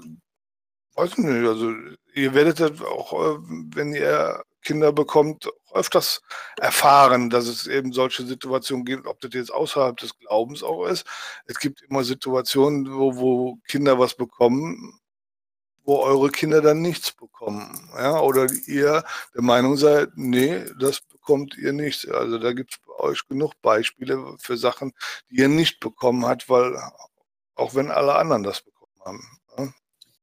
[0.95, 1.73] weiß ich nicht, also
[2.13, 3.37] ihr werdet das auch, äh,
[3.75, 6.21] wenn ihr Kinder bekommt, öfters
[6.57, 11.05] erfahren, dass es eben solche Situationen gibt, ob das jetzt außerhalb des Glaubens auch ist.
[11.45, 14.99] Es gibt immer Situationen, wo, wo Kinder was bekommen,
[15.83, 17.89] wo eure Kinder dann nichts bekommen.
[17.95, 18.19] Ja?
[18.19, 22.09] Oder ihr der Meinung seid, nee, das bekommt ihr nicht.
[22.11, 24.93] Also da gibt es bei euch genug Beispiele für Sachen,
[25.29, 26.77] die ihr nicht bekommen habt, weil
[27.55, 29.40] auch wenn alle anderen das bekommen haben.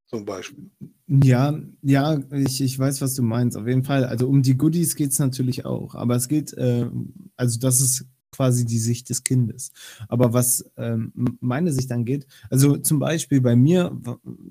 [0.08, 0.70] Zum Beispiel.
[1.06, 3.56] Ja, ja, ich, ich weiß, was du meinst.
[3.58, 4.04] Auf jeden Fall.
[4.04, 5.94] Also um die Goodies geht es natürlich auch.
[5.94, 6.88] Aber es geht, äh,
[7.36, 9.70] also das ist quasi die Sicht des Kindes.
[10.08, 13.98] Aber was ähm, meine Sicht angeht, also zum Beispiel bei mir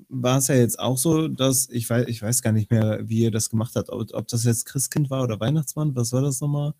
[0.08, 3.22] war es ja jetzt auch so, dass ich weiß, ich weiß gar nicht mehr, wie
[3.22, 5.96] ihr das gemacht habt, ob, ob das jetzt Christkind war oder Weihnachtsmann.
[5.96, 6.74] Was war das nochmal?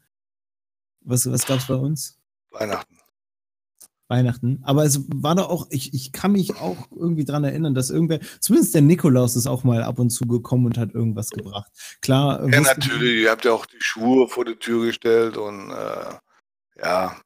[1.00, 2.18] Was, was gab es bei uns?
[2.50, 2.97] Weihnachten.
[4.08, 4.60] Weihnachten.
[4.62, 8.20] Aber es war doch auch, ich, ich kann mich auch irgendwie daran erinnern, dass irgendwer,
[8.40, 11.70] zumindest der Nikolaus ist auch mal ab und zu gekommen und hat irgendwas gebracht.
[12.00, 12.48] Klar.
[12.48, 13.22] Ja, natürlich.
[13.22, 17.16] Ihr habt ja auch die Schuhe vor die Tür gestellt und äh, ja.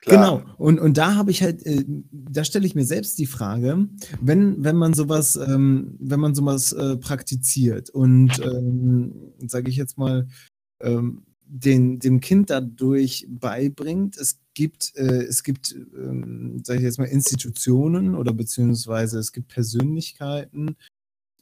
[0.00, 0.42] Klar.
[0.42, 3.88] Genau, und, und da habe ich halt, äh, da stelle ich mir selbst die Frage,
[4.20, 9.96] wenn, wenn man sowas, ähm, wenn man sowas äh, praktiziert und ähm, sage ich jetzt
[9.96, 10.28] mal,
[10.80, 14.16] ähm, den, dem Kind dadurch beibringt.
[14.16, 19.48] Es gibt, äh, es gibt, ähm, sage ich jetzt mal, Institutionen oder beziehungsweise es gibt
[19.48, 20.76] Persönlichkeiten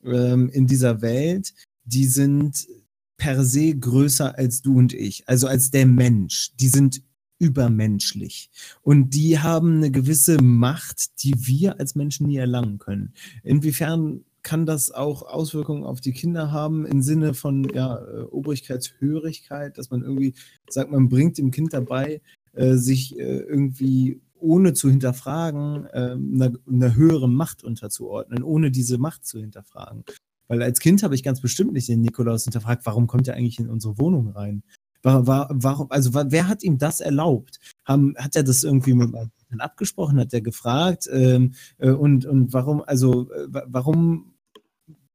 [0.04, 2.68] ähm, in dieser Welt, die sind
[3.16, 6.52] per se größer als du und ich, also als der Mensch.
[6.56, 7.02] Die sind
[7.38, 8.50] übermenschlich.
[8.82, 13.14] Und die haben eine gewisse Macht, die wir als Menschen nie erlangen können.
[13.42, 19.78] Inwiefern kann das auch Auswirkungen auf die Kinder haben im Sinne von ja, äh, Obrigkeitshörigkeit,
[19.78, 20.34] dass man irgendwie
[20.68, 22.20] sagt, man bringt dem Kind dabei,
[22.52, 29.24] äh, sich äh, irgendwie ohne zu hinterfragen, einer, einer höheren Macht unterzuordnen, ohne diese Macht
[29.24, 30.02] zu hinterfragen.
[30.48, 33.58] Weil als Kind habe ich ganz bestimmt nicht den Nikolaus hinterfragt, warum kommt er eigentlich
[33.58, 34.64] in unsere Wohnung rein?
[35.02, 37.58] War, war, warum, also war, wer hat ihm das erlaubt?
[37.84, 40.20] Haben, hat er das irgendwie mit meinen abgesprochen?
[40.20, 41.08] Hat er gefragt?
[41.10, 44.31] Ähm, äh, und, und warum, also äh, warum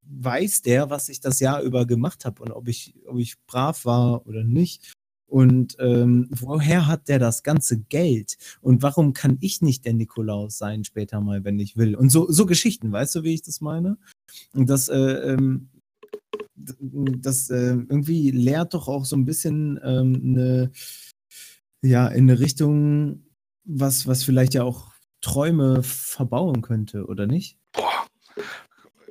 [0.09, 3.85] weiß der, was ich das Jahr über gemacht habe und ob ich, ob ich brav
[3.85, 4.93] war oder nicht?
[5.27, 8.37] Und ähm, woher hat der das ganze Geld?
[8.61, 11.95] Und warum kann ich nicht der Nikolaus sein später mal, wenn ich will?
[11.95, 13.97] Und so, so Geschichten, weißt du, wie ich das meine?
[14.53, 15.69] Und das, äh, ähm,
[16.55, 20.71] das äh, irgendwie lehrt doch auch so ein bisschen ähm, eine,
[21.81, 23.25] ja, in eine Richtung,
[23.65, 27.57] was, was vielleicht ja auch Träume verbauen könnte, oder nicht?
[27.73, 28.07] Boah,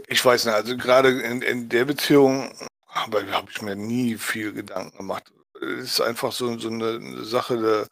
[0.06, 2.52] ich weiß nicht, also gerade in, in der Beziehung
[2.88, 5.32] habe hab ich mir nie viel Gedanken gemacht.
[5.60, 7.88] Es ist einfach so, so eine Sache der,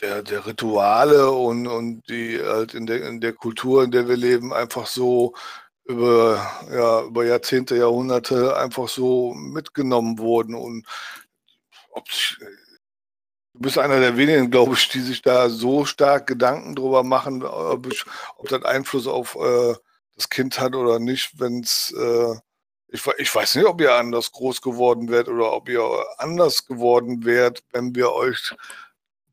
[0.00, 4.16] der, der Rituale und, und die halt in der, in der Kultur, in der wir
[4.16, 5.34] leben, einfach so
[5.84, 10.54] über, ja, über Jahrzehnte, Jahrhunderte einfach so mitgenommen wurden.
[10.54, 10.86] Und
[13.54, 17.42] du bist einer der wenigen, glaube ich, die sich da so stark Gedanken drüber machen,
[17.42, 18.04] ob, ich,
[18.36, 19.74] ob das Einfluss auf äh,
[20.20, 22.34] das Kind hat oder nicht, wenn es äh,
[22.88, 25.82] ich, ich, weiß nicht, ob ihr anders groß geworden wärt oder ob ihr
[26.18, 28.54] anders geworden wärt, wenn wir euch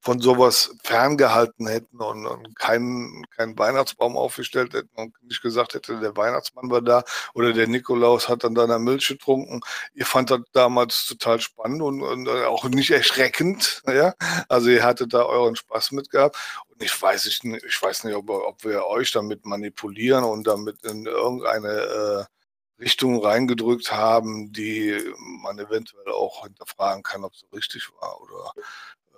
[0.08, 6.00] von sowas ferngehalten hätten und, und keinen, keinen Weihnachtsbaum aufgestellt hätten und nicht gesagt hätte,
[6.00, 9.60] der Weihnachtsmann war da oder der Nikolaus hat dann deiner Milch getrunken.
[9.94, 13.84] Ihr fand das damals total spannend und, und auch nicht erschreckend.
[13.98, 14.14] Ja?
[14.48, 16.38] Also ihr hattet da euren Spaß mit gehabt.
[16.70, 20.84] Und ich weiß nicht, ich weiß nicht, ob, ob wir euch damit manipulieren und damit
[20.86, 27.48] in irgendeine äh, Richtung reingedrückt haben, die man eventuell auch hinterfragen kann, ob es so
[27.48, 28.52] richtig war oder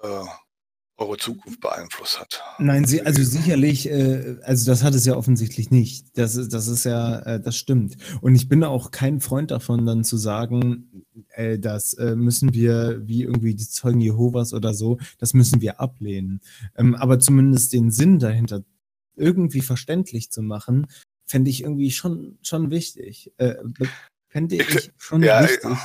[0.02, 0.30] äh,
[1.00, 2.44] eure Zukunft beeinflusst hat.
[2.60, 6.18] Nein, sie, also sicherlich, äh, also das hat es ja offensichtlich nicht.
[6.18, 7.98] Das ist, das ist ja, äh, das stimmt.
[8.22, 13.02] Und ich bin auch kein Freund davon, dann zu sagen, äh, das äh, müssen wir,
[13.08, 16.42] wie irgendwie die Zeugen Jehovas oder so, das müssen wir ablehnen.
[16.76, 18.64] Ähm, aber zumindest den Sinn dahinter
[19.16, 20.88] irgendwie verständlich zu machen,
[21.26, 23.32] fände ich irgendwie schon, schon wichtig.
[23.38, 23.56] Äh,
[24.30, 25.64] fände ich schon ja, wichtig.
[25.64, 25.80] Ja.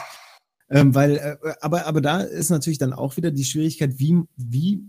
[0.70, 4.82] Ähm, weil, äh, aber, aber da ist natürlich dann auch wieder die Schwierigkeit, wie, wie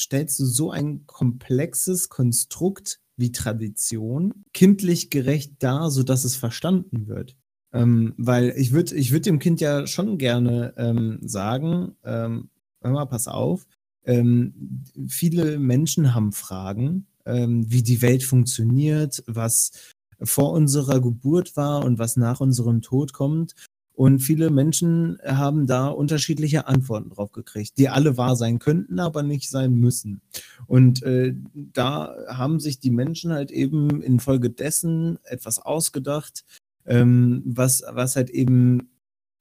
[0.00, 7.36] stellst du so ein komplexes Konstrukt wie Tradition kindlich gerecht dar, sodass es verstanden wird.
[7.72, 12.90] Ähm, weil ich würde ich würd dem Kind ja schon gerne ähm, sagen, ähm, hör
[12.92, 13.66] mal, pass auf,
[14.04, 19.70] ähm, viele Menschen haben Fragen, ähm, wie die Welt funktioniert, was
[20.22, 23.54] vor unserer Geburt war und was nach unserem Tod kommt.
[24.00, 29.22] Und viele Menschen haben da unterschiedliche Antworten drauf gekriegt, die alle wahr sein könnten, aber
[29.22, 30.22] nicht sein müssen.
[30.66, 36.46] Und äh, da haben sich die Menschen halt eben infolgedessen etwas ausgedacht,
[36.86, 38.88] ähm, was, was halt eben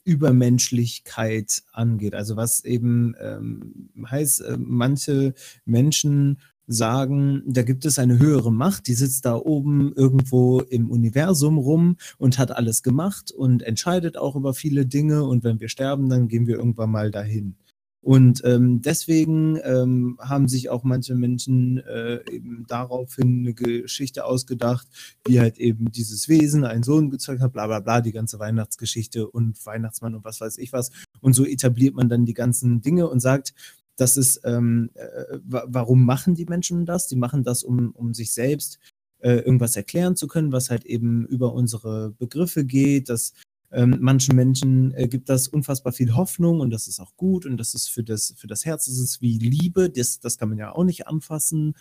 [0.03, 2.13] Übermenschlichkeit angeht.
[2.13, 8.87] Also was eben ähm, heißt, äh, manche Menschen sagen, da gibt es eine höhere Macht,
[8.87, 14.35] die sitzt da oben irgendwo im Universum rum und hat alles gemacht und entscheidet auch
[14.35, 17.55] über viele Dinge und wenn wir sterben, dann gehen wir irgendwann mal dahin.
[18.01, 24.87] Und ähm, deswegen ähm, haben sich auch manche Menschen äh, eben daraufhin eine Geschichte ausgedacht,
[25.25, 29.27] wie halt eben dieses Wesen einen Sohn gezeugt hat, bla bla bla, die ganze Weihnachtsgeschichte
[29.27, 30.91] und Weihnachtsmann und was weiß ich was.
[31.19, 33.53] Und so etabliert man dann die ganzen Dinge und sagt,
[33.99, 37.07] das ist, ähm, äh, warum machen die Menschen das?
[37.07, 38.79] Die machen das, um, um sich selbst
[39.19, 43.09] äh, irgendwas erklären zu können, was halt eben über unsere Begriffe geht.
[43.09, 43.33] Dass
[43.71, 47.57] ähm, manchen Menschen äh, gibt das unfassbar viel Hoffnung und das ist auch gut und
[47.57, 50.57] das ist für das, für das Herz, das ist wie Liebe, das, das kann man
[50.57, 51.75] ja auch nicht anfassen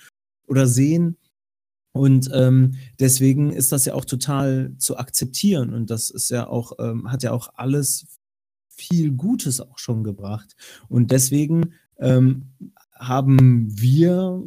[0.47, 1.17] oder sehen.
[1.93, 6.73] Und ähm, deswegen ist das ja auch total zu akzeptieren und das ist ja auch,
[6.79, 8.07] ähm, hat ja auch alles
[8.69, 10.55] viel Gutes auch schon gebracht.
[10.89, 12.47] Und deswegen ähm,
[12.95, 14.43] haben wir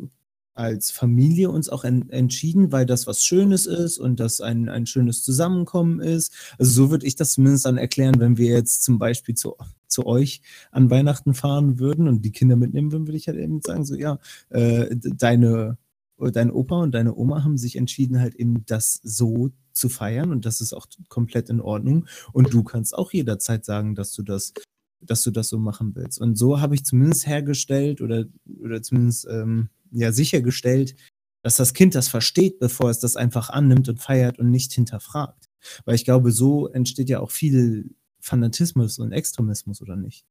[0.53, 4.85] als Familie uns auch en entschieden, weil das was Schönes ist und das ein, ein
[4.85, 6.33] schönes Zusammenkommen ist.
[6.59, 9.55] Also so würde ich das zumindest dann erklären, wenn wir jetzt zum Beispiel zu,
[9.87, 13.61] zu euch an Weihnachten fahren würden und die Kinder mitnehmen würden, würde ich halt eben
[13.61, 15.77] sagen, so ja, äh, deine,
[16.17, 20.45] dein Opa und deine Oma haben sich entschieden, halt eben das so zu feiern und
[20.45, 22.07] das ist auch komplett in Ordnung.
[22.33, 24.53] Und du kannst auch jederzeit sagen, dass du das
[25.01, 26.19] dass du das so machen willst.
[26.19, 28.25] Und so habe ich zumindest hergestellt oder,
[28.59, 30.95] oder zumindest ähm, ja sichergestellt,
[31.43, 35.49] dass das Kind das versteht, bevor es das einfach annimmt und feiert und nicht hinterfragt.
[35.85, 40.25] Weil ich glaube, so entsteht ja auch viel Fanatismus und Extremismus, oder nicht?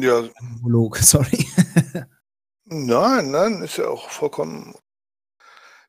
[0.00, 0.24] Ja.
[0.60, 1.46] Monolog, sorry.
[2.64, 4.74] nein, nein, ist ja auch vollkommen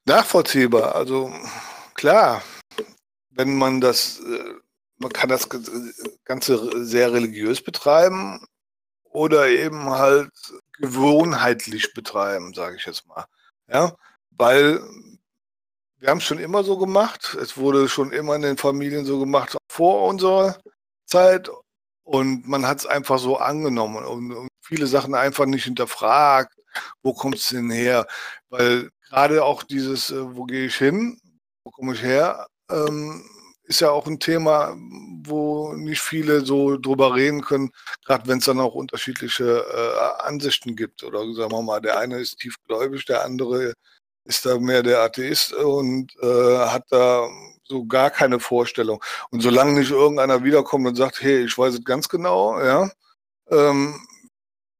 [0.05, 0.95] nachvollziehbar.
[0.95, 1.31] Also
[1.95, 2.43] klar,
[3.31, 4.53] wenn man das, äh,
[4.97, 5.47] man kann das
[6.25, 8.45] Ganze sehr religiös betreiben
[9.03, 10.31] oder eben halt
[10.79, 13.25] gewohnheitlich betreiben, sage ich jetzt mal.
[13.67, 13.93] Ja,
[14.31, 14.81] weil
[15.99, 17.35] wir haben es schon immer so gemacht.
[17.41, 20.57] Es wurde schon immer in den Familien so gemacht vor unserer
[21.05, 21.49] Zeit
[22.03, 26.53] und man hat es einfach so angenommen und, und, viele Sachen einfach nicht hinterfragt.
[27.01, 28.05] Wo kommt es denn her?
[28.49, 31.19] Weil gerade auch dieses, äh, wo gehe ich hin?
[31.63, 32.47] Wo komme ich her?
[32.69, 33.23] Ähm,
[33.67, 34.75] ist ja auch ein Thema,
[35.23, 37.71] wo nicht viele so drüber reden können,
[38.05, 41.03] gerade wenn es dann auch unterschiedliche äh, Ansichten gibt.
[41.03, 43.73] Oder sagen wir mal, der eine ist tiefgläubig, der andere
[44.23, 47.27] ist da mehr der Atheist und äh, hat da
[47.65, 49.03] so gar keine Vorstellung.
[49.31, 52.89] Und solange nicht irgendeiner wiederkommt und sagt, hey, ich weiß es ganz genau, ja,
[53.49, 53.99] ähm,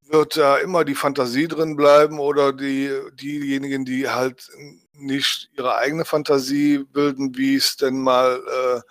[0.10, 4.50] wird da immer die Fantasie drin bleiben oder die, diejenigen, die halt
[4.98, 8.82] nicht ihre eigene Fantasie bilden, wie es denn mal äh,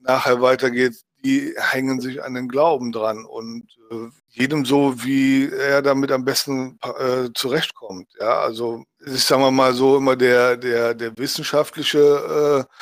[0.00, 0.94] nachher weitergeht,
[1.24, 6.24] die hängen sich an den Glauben dran und äh, jedem so, wie er damit am
[6.24, 8.08] besten äh, zurechtkommt.
[8.18, 12.74] Ja, also ist, sagen wir mal so, immer der, der, der wissenschaftliche äh,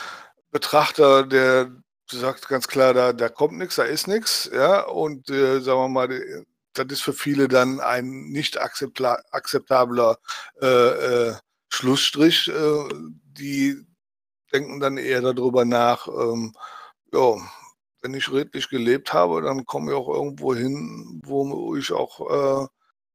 [0.51, 1.71] Betrachter, der
[2.11, 5.89] sagt ganz klar, da, da kommt nichts, da ist nichts, ja, und äh, sagen wir
[5.89, 6.09] mal,
[6.75, 10.19] das ist für viele dann ein nicht akzeptabler
[10.61, 11.35] äh, äh,
[11.69, 12.49] Schlussstrich.
[12.49, 12.89] Äh,
[13.25, 13.87] die
[14.53, 16.55] denken dann eher darüber nach, ähm,
[17.13, 17.37] ja,
[18.03, 22.67] wenn ich redlich gelebt habe, dann komme ich auch irgendwo hin, wo ich auch äh,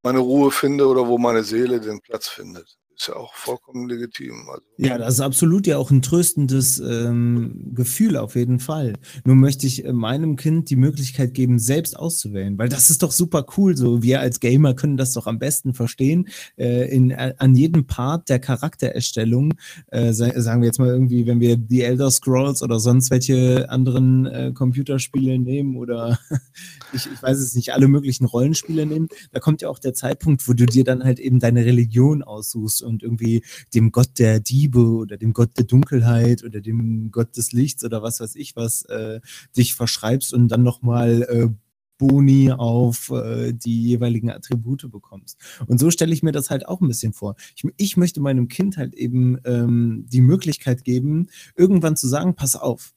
[0.03, 4.47] meine Ruhe finde oder wo meine Seele den Platz findet ist ja auch vollkommen legitim.
[4.49, 4.61] Also.
[4.77, 8.93] Ja, das ist absolut ja auch ein tröstendes ähm, Gefühl auf jeden Fall.
[9.25, 13.11] Nur möchte ich äh, meinem Kind die Möglichkeit geben, selbst auszuwählen, weil das ist doch
[13.11, 13.75] super cool.
[13.75, 16.29] So wir als Gamer können das doch am besten verstehen.
[16.57, 19.55] Äh, in, äh, an jedem Part der Charaktererstellung,
[19.87, 24.25] äh, sagen wir jetzt mal irgendwie, wenn wir die Elder Scrolls oder sonst welche anderen
[24.27, 26.19] äh, Computerspiele nehmen oder
[26.93, 30.47] ich, ich weiß es nicht, alle möglichen Rollenspiele nehmen, da kommt ja auch der Zeitpunkt,
[30.47, 34.82] wo du dir dann halt eben deine Religion aussuchst und irgendwie dem Gott der Diebe
[34.82, 38.84] oder dem Gott der Dunkelheit oder dem Gott des Lichts oder was weiß ich was
[38.86, 39.21] äh,
[39.58, 41.49] dich verschreibst und dann nochmal äh,
[41.97, 45.38] Boni auf äh, die jeweiligen Attribute bekommst.
[45.67, 47.36] Und so stelle ich mir das halt auch ein bisschen vor.
[47.56, 52.56] Ich, ich möchte meinem Kind halt eben ähm, die Möglichkeit geben, irgendwann zu sagen, pass
[52.56, 52.93] auf,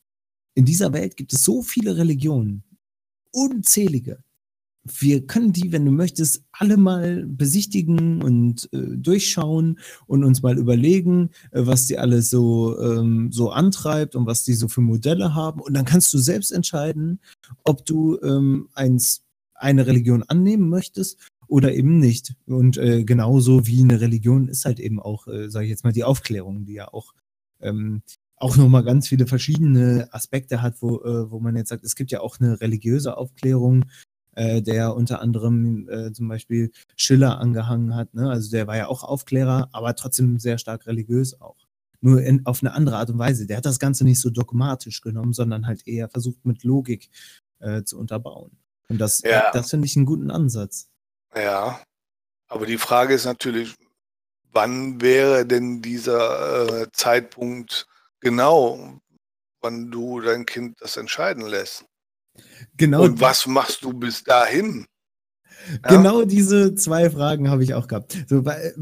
[0.55, 2.65] in dieser Welt gibt es so viele Religionen,
[3.31, 4.25] unzählige
[4.99, 10.59] wir können die, wenn du möchtest, alle mal besichtigen und äh, durchschauen und uns mal
[10.59, 15.35] überlegen, äh, was die alles so, ähm, so antreibt und was die so für Modelle
[15.35, 15.61] haben.
[15.61, 17.21] Und dann kannst du selbst entscheiden,
[17.65, 19.23] ob du ähm, eins,
[19.55, 21.19] eine Religion annehmen möchtest
[21.49, 22.35] oder eben nicht.
[22.47, 25.93] Und äh, genauso wie eine Religion ist halt eben auch, äh, sage ich jetzt mal,
[25.93, 27.15] die Aufklärung, die ja auch
[27.61, 28.03] ähm,
[28.39, 32.11] auch nochmal ganz viele verschiedene Aspekte hat, wo, äh, wo man jetzt sagt, es gibt
[32.11, 33.87] ja auch eine religiöse Aufklärung,
[34.37, 38.15] äh, der unter anderem äh, zum Beispiel Schiller angehangen hat.
[38.15, 38.31] Ne?
[38.31, 41.57] Also der war ja auch Aufklärer, aber trotzdem sehr stark religiös auch.
[42.01, 43.47] Nur in, auf eine andere Art und Weise.
[43.47, 47.09] Der hat das Ganze nicht so dogmatisch genommen, sondern halt eher versucht mit Logik
[47.61, 48.53] äh, zu unterbauen.
[48.89, 49.51] Und das, ja.
[49.53, 50.89] das finde ich einen guten Ansatz.
[51.35, 51.81] Ja,
[52.49, 53.75] aber die Frage ist natürlich,
[54.53, 57.87] wann wäre denn dieser äh, Zeitpunkt
[58.21, 59.01] genau,
[59.61, 61.85] wann du dein Kind das entscheiden lässt?
[62.77, 63.03] Genau.
[63.03, 64.87] Und was machst du bis dahin?
[65.83, 65.97] Ja?
[65.97, 68.17] Genau diese zwei Fragen habe ich auch gehabt.
[68.29, 68.73] So, äh,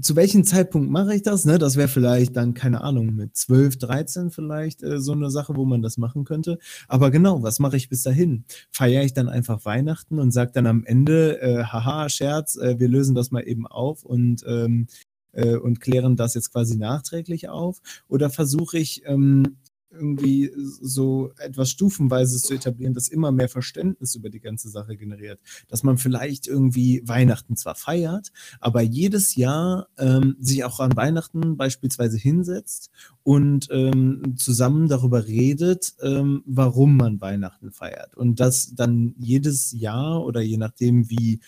[0.00, 1.44] zu welchem Zeitpunkt mache ich das?
[1.44, 1.58] Ne?
[1.58, 5.64] Das wäre vielleicht dann, keine Ahnung, mit 12, 13 vielleicht äh, so eine Sache, wo
[5.64, 6.58] man das machen könnte.
[6.86, 8.44] Aber genau, was mache ich bis dahin?
[8.70, 12.88] Feiere ich dann einfach Weihnachten und sage dann am Ende, äh, haha, Scherz, äh, wir
[12.88, 14.86] lösen das mal eben auf und, ähm,
[15.32, 17.80] äh, und klären das jetzt quasi nachträglich auf?
[18.08, 19.56] Oder versuche ich, ähm,
[19.90, 25.40] irgendwie so etwas Stufenweises zu etablieren, das immer mehr Verständnis über die ganze Sache generiert.
[25.68, 31.56] Dass man vielleicht irgendwie Weihnachten zwar feiert, aber jedes Jahr ähm, sich auch an Weihnachten
[31.56, 32.90] beispielsweise hinsetzt
[33.22, 38.14] und ähm, zusammen darüber redet, ähm, warum man Weihnachten feiert.
[38.14, 41.40] Und das dann jedes Jahr oder je nachdem, wie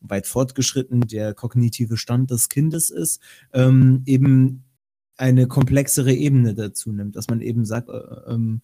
[0.00, 3.20] weit fortgeschritten der kognitive Stand des Kindes ist,
[3.52, 4.65] ähm, eben
[5.16, 8.60] eine komplexere Ebene dazu nimmt, dass man eben sagt, äh, ähm,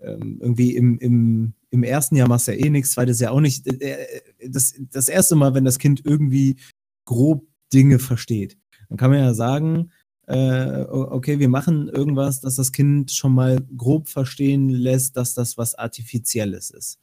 [0.00, 3.40] ähm, irgendwie im, im, im ersten Jahr machst du ja eh nichts, zweites Jahr auch
[3.40, 3.66] nicht.
[3.66, 6.56] Äh, äh, das, das erste Mal, wenn das Kind irgendwie
[7.06, 9.90] grob Dinge versteht, dann kann man ja sagen,
[10.26, 15.56] äh, okay, wir machen irgendwas, dass das Kind schon mal grob verstehen lässt, dass das
[15.56, 16.98] was Artifizielles ist.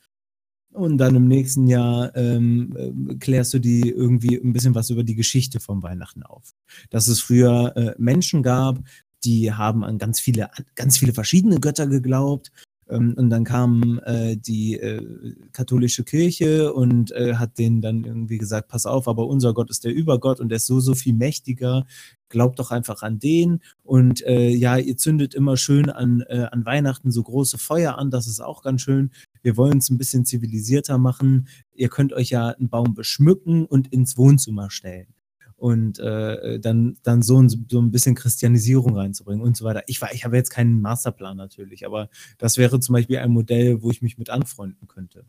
[0.74, 5.04] Und dann im nächsten Jahr ähm, äh, klärst du die irgendwie ein bisschen was über
[5.04, 6.54] die Geschichte von Weihnachten auf.
[6.90, 8.80] Dass es früher äh, Menschen gab,
[9.24, 12.52] die haben an ganz viele, ganz viele verschiedene Götter geglaubt.
[12.90, 18.40] Ähm, und dann kam äh, die äh, katholische Kirche und äh, hat denen dann irgendwie
[18.40, 21.14] gesagt, pass auf, aber unser Gott ist der Übergott und der ist so, so viel
[21.14, 21.86] mächtiger.
[22.30, 23.60] Glaubt doch einfach an den.
[23.84, 28.10] Und äh, ja, ihr zündet immer schön an, äh, an Weihnachten so große Feuer an,
[28.10, 29.12] das ist auch ganz schön
[29.44, 31.48] wir wollen es ein bisschen zivilisierter machen.
[31.74, 35.14] Ihr könnt euch ja einen Baum beschmücken und ins Wohnzimmer stellen.
[35.56, 39.84] Und äh, dann, dann so, ein, so ein bisschen Christianisierung reinzubringen und so weiter.
[39.88, 43.92] Ich, ich habe jetzt keinen Masterplan natürlich, aber das wäre zum Beispiel ein Modell, wo
[43.92, 45.26] ich mich mit anfreunden könnte.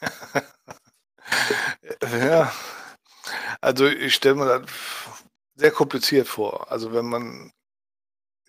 [2.02, 2.52] ja,
[3.60, 4.62] also ich stelle mir das
[5.56, 6.70] sehr kompliziert vor.
[6.70, 7.52] Also wenn man,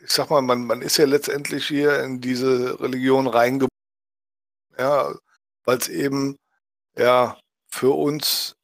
[0.03, 3.71] ich sag mal, man, man ist ja letztendlich hier in diese Religion reingeboren
[4.81, 5.13] ja,
[5.65, 6.37] weil es eben
[6.97, 7.37] ja
[7.69, 8.55] für uns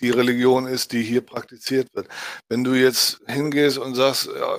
[0.00, 2.08] die Religion ist, die hier praktiziert wird.
[2.48, 4.58] Wenn du jetzt hingehst und sagst, ja,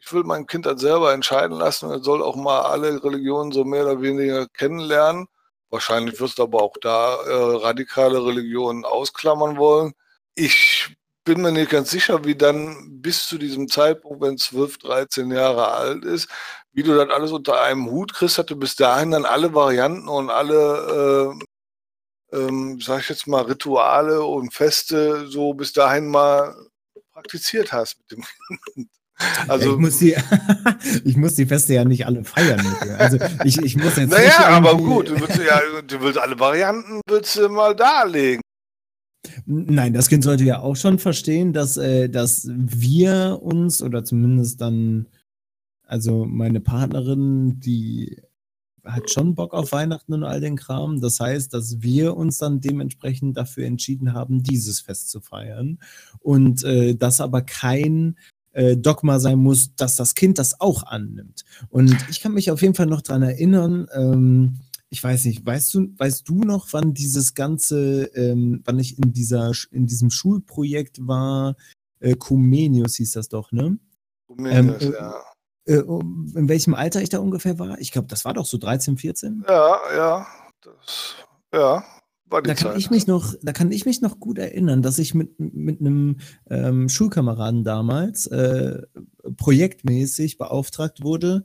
[0.00, 3.64] ich will mein Kind dann selber entscheiden lassen, er soll auch mal alle Religionen so
[3.64, 5.26] mehr oder weniger kennenlernen.
[5.70, 9.94] Wahrscheinlich wirst du aber auch da äh, radikale Religionen ausklammern wollen.
[10.34, 15.30] Ich bin mir nicht ganz sicher, wie dann bis zu diesem Zeitpunkt, wenn 12, 13
[15.30, 16.28] Jahre alt ist,
[16.74, 20.30] wie du das alles unter einem Hut kriegst, du bis dahin dann alle Varianten und
[20.30, 21.36] alle,
[22.32, 26.54] äh, ähm, sag ich jetzt mal, Rituale und Feste so bis dahin mal
[27.12, 28.24] praktiziert hast mit dem
[28.74, 28.88] Kind.
[29.46, 30.16] Also, ich, muss die,
[31.04, 32.60] ich muss die Feste ja nicht alle feiern.
[32.98, 34.10] Also ich, ich muss jetzt.
[34.10, 38.40] Naja, aber gut, du willst ja, du willst alle Varianten willst du mal darlegen.
[39.46, 44.60] Nein, das Kind sollte ja auch schon verstehen, dass, äh, dass wir uns oder zumindest
[44.60, 45.06] dann,
[45.94, 48.20] also meine Partnerin, die
[48.82, 51.00] hat schon Bock auf Weihnachten und all den Kram.
[51.00, 55.78] Das heißt, dass wir uns dann dementsprechend dafür entschieden haben, dieses Fest zu feiern.
[56.18, 58.18] Und äh, das aber kein
[58.50, 61.44] äh, Dogma sein muss, dass das Kind das auch annimmt.
[61.68, 64.56] Und ich kann mich auf jeden Fall noch dran erinnern, ähm,
[64.90, 69.12] ich weiß nicht, weißt du, weißt du noch, wann dieses ganze, ähm, wann ich in
[69.12, 71.54] dieser, in diesem Schulprojekt war,
[72.00, 73.78] äh, Comenius hieß das doch, ne?
[74.26, 75.33] Comenius, ähm, äh, ja.
[75.66, 77.78] Äh, in welchem Alter ich da ungefähr war?
[77.78, 79.44] Ich glaube, das war doch so 13, 14.
[79.48, 80.26] Ja, ja,
[80.62, 81.14] das,
[81.52, 81.84] ja.
[82.28, 85.38] da kann ich mich noch, da kann ich mich noch gut erinnern, dass ich mit,
[85.38, 86.18] mit einem
[86.50, 88.82] ähm, Schulkameraden damals äh,
[89.36, 91.44] projektmäßig beauftragt wurde,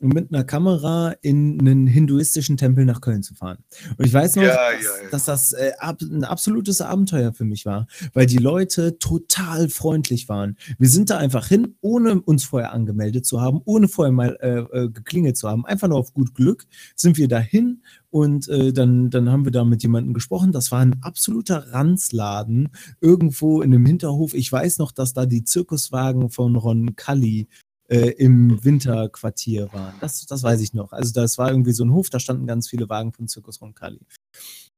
[0.00, 3.58] mit einer Kamera in einen hinduistischen Tempel nach Köln zu fahren.
[3.96, 5.10] Und ich weiß noch, ja, dass, ja, ja.
[5.10, 10.28] dass, das äh, ab, ein absolutes Abenteuer für mich war, weil die Leute total freundlich
[10.28, 10.56] waren.
[10.78, 14.58] Wir sind da einfach hin, ohne uns vorher angemeldet zu haben, ohne vorher mal äh,
[14.58, 15.66] äh, geklingelt zu haben.
[15.66, 19.64] Einfach nur auf gut Glück sind wir dahin und äh, dann, dann haben wir da
[19.64, 20.52] mit jemandem gesprochen.
[20.52, 22.70] Das war ein absoluter Ranzladen
[23.00, 24.34] irgendwo in einem Hinterhof.
[24.34, 27.48] Ich weiß noch, dass da die Zirkuswagen von Ron Cully
[27.88, 29.94] äh, im Winterquartier waren.
[30.00, 30.92] Das, das weiß ich noch.
[30.92, 34.00] Also das war irgendwie so ein Hof, da standen ganz viele Wagen von Zirkus Roncalli.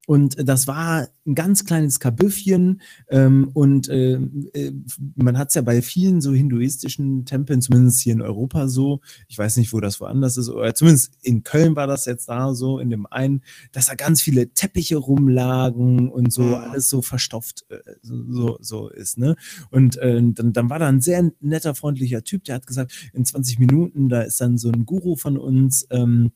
[0.06, 2.80] Und das war ein ganz kleines Kabüffchen.
[3.08, 4.72] Ähm, und äh, äh
[5.14, 9.38] man hat es ja bei vielen so hinduistischen Tempeln, zumindest hier in Europa so, ich
[9.38, 12.78] weiß nicht, wo das woanders ist, oder zumindest in Köln war das jetzt da so,
[12.78, 13.42] in dem einen,
[13.72, 16.54] dass da ganz viele Teppiche rumlagen und so mhm.
[16.54, 19.18] alles so verstopft äh, so, so ist.
[19.18, 19.36] Ne?
[19.70, 23.24] Und äh, dann, dann war da ein sehr netter, freundlicher Typ, der hat gesagt, in
[23.24, 26.32] 20 Minuten, da ist dann so ein Guru von uns, ähm,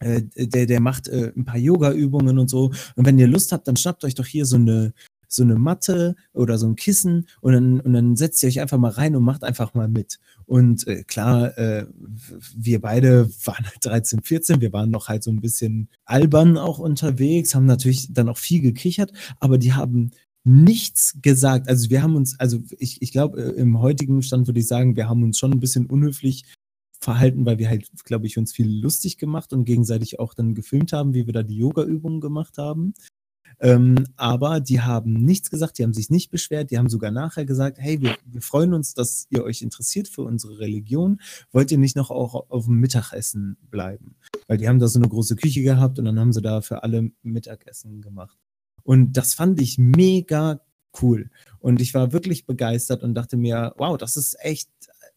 [0.00, 2.72] äh, der, der macht äh, ein paar Yoga-Übungen und so.
[2.96, 4.92] Und wenn ihr Lust habt, dann schnappt euch doch hier so eine,
[5.28, 8.78] so eine Matte oder so ein Kissen und dann, und dann setzt ihr euch einfach
[8.78, 10.18] mal rein und macht einfach mal mit.
[10.46, 11.86] Und äh, klar, äh,
[12.56, 16.78] wir beide waren halt 13, 14, wir waren noch halt so ein bisschen albern auch
[16.78, 20.10] unterwegs, haben natürlich dann auch viel gekichert, aber die haben
[20.44, 21.68] nichts gesagt.
[21.68, 24.96] Also wir haben uns, also ich, ich glaube, äh, im heutigen Stand würde ich sagen,
[24.96, 26.44] wir haben uns schon ein bisschen unhöflich
[27.00, 30.92] verhalten, weil wir halt, glaube ich, uns viel lustig gemacht und gegenseitig auch dann gefilmt
[30.92, 32.94] haben, wie wir da die Yoga-Übungen gemacht haben.
[33.58, 37.44] Ähm, aber die haben nichts gesagt, die haben sich nicht beschwert, die haben sogar nachher
[37.44, 41.20] gesagt, hey, wir, wir freuen uns, dass ihr euch interessiert für unsere Religion.
[41.52, 44.16] Wollt ihr nicht noch auch auf dem Mittagessen bleiben?
[44.46, 46.82] Weil die haben da so eine große Küche gehabt und dann haben sie da für
[46.82, 48.38] alle Mittagessen gemacht.
[48.82, 50.60] Und das fand ich mega
[51.02, 51.30] cool.
[51.58, 54.70] Und ich war wirklich begeistert und dachte mir, wow, das ist echt,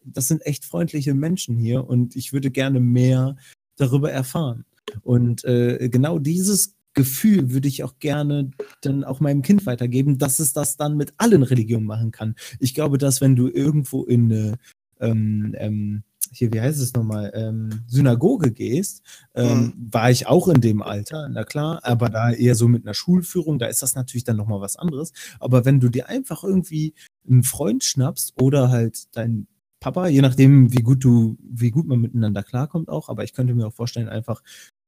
[0.05, 3.35] das sind echt freundliche Menschen hier und ich würde gerne mehr
[3.75, 4.65] darüber erfahren.
[5.01, 8.51] Und äh, genau dieses Gefühl würde ich auch gerne
[8.81, 12.35] dann auch meinem Kind weitergeben, dass es das dann mit allen Religionen machen kann.
[12.59, 14.57] Ich glaube, dass wenn du irgendwo in eine
[14.99, 19.03] ähm, ähm, hier, wie heißt es nochmal, ähm, Synagoge gehst,
[19.35, 19.73] ähm, mhm.
[19.91, 23.59] war ich auch in dem Alter, na klar, aber da eher so mit einer Schulführung,
[23.59, 25.13] da ist das natürlich dann nochmal was anderes.
[25.39, 26.93] Aber wenn du dir einfach irgendwie
[27.27, 29.47] einen Freund schnappst oder halt dein
[29.83, 33.53] Papa, je nachdem, wie gut du, wie gut man miteinander klarkommt auch, aber ich könnte
[33.53, 34.41] mir auch vorstellen, einfach,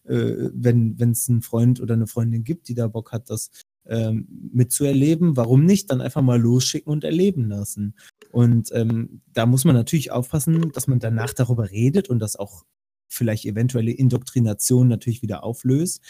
[0.06, 3.50] äh, wenn es einen Freund oder eine Freundin gibt, die da Bock hat, das
[3.88, 7.96] ähm, mitzuerleben, warum nicht dann einfach mal losschicken und erleben lassen?
[8.32, 12.64] Und ähm, da muss man natürlich aufpassen, dass man danach darüber redet und das auch
[13.10, 16.02] vielleicht eventuelle Indoktrination natürlich wieder auflöst.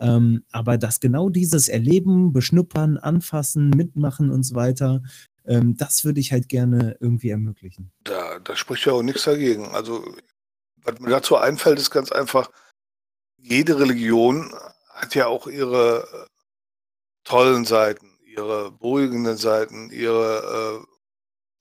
[0.00, 5.00] Ähm, aber dass genau dieses Erleben, Beschnuppern, Anfassen, Mitmachen und so weiter,
[5.46, 7.92] ähm, das würde ich halt gerne irgendwie ermöglichen.
[8.04, 9.74] Da, da spricht ja auch nichts dagegen.
[9.74, 10.04] Also,
[10.76, 12.50] was mir dazu einfällt, ist ganz einfach,
[13.36, 14.54] jede Religion
[14.90, 16.26] hat ja auch ihre äh,
[17.24, 20.84] tollen Seiten, ihre beruhigenden Seiten, ihre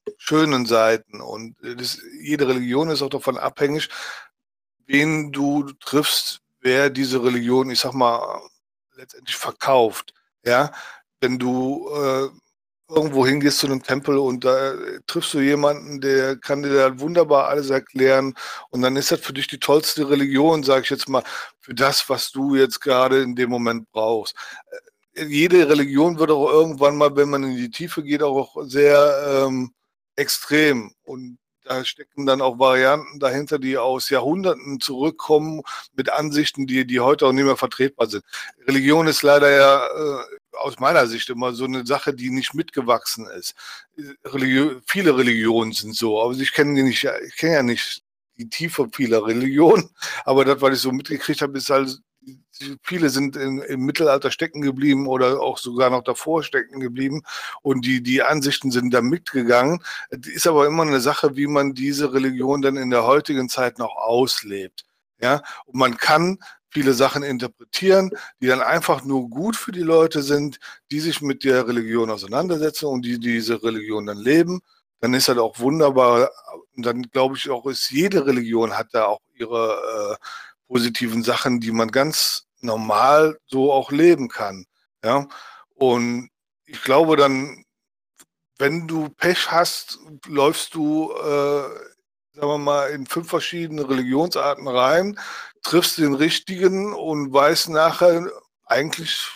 [0.06, 1.22] äh, schönen Seiten.
[1.22, 3.90] Und das, jede Religion ist auch davon abhängig,
[4.86, 8.42] wen du triffst, wer diese Religion, ich sag mal,
[8.96, 10.14] letztendlich verkauft.
[10.44, 10.72] Ja,
[11.20, 12.30] wenn du äh,
[12.92, 14.74] irgendwo hingehst zu einem Tempel und da
[15.08, 18.34] triffst du jemanden, der kann dir da wunderbar alles erklären
[18.70, 21.24] und dann ist das für dich die tollste Religion, sage ich jetzt mal,
[21.60, 24.36] für das, was du jetzt gerade in dem Moment brauchst.
[25.16, 29.46] Äh, jede Religion wird auch irgendwann mal, wenn man in die Tiefe geht, auch sehr
[29.48, 29.72] ähm,
[30.16, 35.62] extrem und da stecken dann auch Varianten dahinter, die aus Jahrhunderten zurückkommen
[35.94, 38.24] mit Ansichten, die, die heute auch nicht mehr vertretbar sind.
[38.68, 40.24] Religion ist leider ja äh,
[40.60, 43.56] aus meiner Sicht immer so eine Sache, die nicht mitgewachsen ist.
[44.26, 48.04] Religio viele Religionen sind so, aber ich kenne nicht, ich kenne ja nicht
[48.38, 49.90] die Tiefe vieler Religionen,
[50.26, 52.00] aber das, was ich so mitgekriegt habe, ist halt,
[52.84, 57.24] viele sind in, im Mittelalter stecken geblieben oder auch sogar noch davor stecken geblieben
[57.62, 59.84] und die, die Ansichten sind da mitgegangen.
[60.10, 63.96] Ist aber immer eine Sache, wie man diese Religion dann in der heutigen Zeit noch
[63.96, 64.86] auslebt.
[65.20, 66.40] Ja, und man kann
[66.72, 70.60] viele Sachen interpretieren, die dann einfach nur gut für die Leute sind,
[70.90, 74.62] die sich mit der Religion auseinandersetzen und die diese Religion dann leben,
[75.02, 76.32] dann ist das auch wunderbar.
[76.76, 80.26] Und dann glaube ich auch, ist jede Religion hat da auch ihre äh,
[80.68, 84.66] positiven Sachen, die man ganz normal so auch leben kann.
[85.04, 85.28] Ja,
[85.76, 86.30] und
[86.66, 87.66] ich glaube dann,
[88.60, 91.64] wenn du Pech hast, läufst du, äh,
[92.34, 95.20] sagen wir mal, in fünf verschiedene Religionsarten rein,
[95.64, 98.30] triffst den richtigen und weißt nachher,
[98.66, 99.28] eigentlich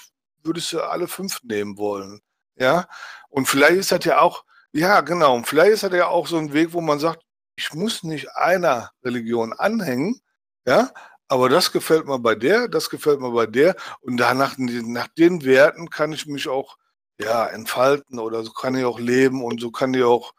[0.43, 2.21] würdest du alle fünf nehmen wollen.
[2.57, 2.87] Ja,
[3.29, 6.37] und vielleicht ist das ja auch, ja, genau, und vielleicht ist das ja auch so
[6.37, 7.21] ein Weg, wo man sagt,
[7.57, 10.21] ich muss nicht einer Religion anhängen,
[10.65, 10.91] ja,
[11.27, 15.43] aber das gefällt mir bei der, das gefällt mir bei der und danach, nach den
[15.43, 16.77] Werten kann ich mich auch,
[17.19, 20.33] ja, entfalten oder so kann ich auch leben und so kann ich auch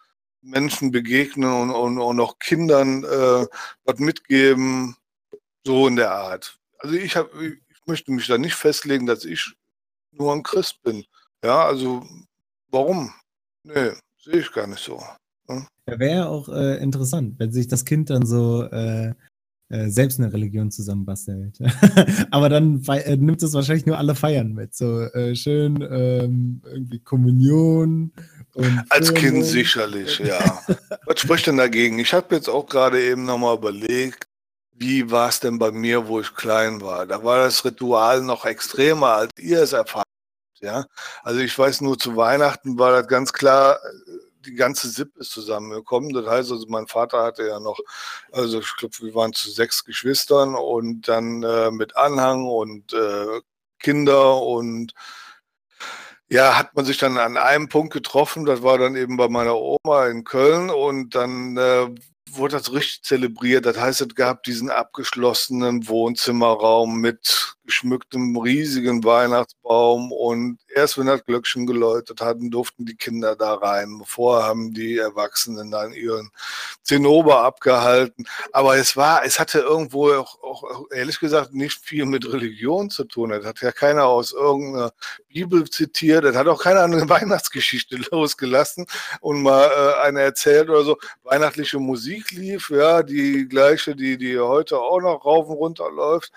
[0.46, 3.46] Menschen begegnen und, und, und auch Kindern äh,
[3.84, 4.96] was mitgeben,
[5.64, 6.58] so in der Art.
[6.78, 9.54] Also ich, hab, ich möchte mich da nicht festlegen, dass ich
[10.12, 11.04] nur ein Christ bin.
[11.44, 12.06] Ja, also
[12.70, 13.12] warum?
[13.62, 15.02] Nee, sehe ich gar nicht so.
[15.48, 15.66] Hm?
[15.86, 19.14] Ja, Wäre ja auch äh, interessant, wenn sich das Kind dann so äh,
[19.68, 21.58] äh, selbst eine Religion zusammenbastelt.
[22.30, 24.74] Aber dann äh, nimmt es wahrscheinlich nur alle Feiern mit.
[24.74, 28.12] So äh, schön ähm, irgendwie Kommunion.
[28.90, 30.62] Als Kind sicherlich, ja.
[31.06, 31.98] Was spricht denn dagegen?
[31.98, 34.28] Ich habe jetzt auch gerade eben nochmal überlegt,
[34.72, 37.06] wie war es denn bei mir, wo ich klein war?
[37.06, 40.62] Da war das Ritual noch extremer, als ihr es erfahren habt.
[40.62, 40.86] Ja?
[41.22, 43.78] Also ich weiß nur, zu Weihnachten war das ganz klar,
[44.46, 46.12] die ganze SIP ist zusammengekommen.
[46.12, 47.78] Das heißt also, mein Vater hatte ja noch,
[48.32, 53.40] also ich glaube, wir waren zu sechs Geschwistern und dann äh, mit Anhang und äh,
[53.78, 54.94] Kinder und
[56.28, 59.56] ja, hat man sich dann an einem Punkt getroffen, das war dann eben bei meiner
[59.56, 61.88] Oma in Köln und dann äh,
[62.32, 63.66] wurde das richtig zelebriert.
[63.66, 71.24] Das heißt, es gab diesen abgeschlossenen Wohnzimmerraum mit geschmücktem riesigen Weihnachtsbaum und erst wenn das
[71.24, 73.98] Glöckchen geläutet hatten, durften die Kinder da rein.
[73.98, 76.30] Bevor haben die Erwachsenen dann ihren
[76.82, 78.26] Zinnober abgehalten.
[78.52, 83.04] Aber es war, es hatte irgendwo auch, auch ehrlich gesagt nicht viel mit Religion zu
[83.04, 83.30] tun.
[83.30, 84.92] Das hat ja keiner aus irgendeiner
[85.28, 88.86] Bibel zitiert, das hat auch keiner eine Weihnachtsgeschichte losgelassen
[89.20, 90.96] und mal äh, eine erzählt oder so.
[91.24, 96.32] Weihnachtliche Musik lief, ja, die gleiche, die, die heute auch noch rauf und runter läuft.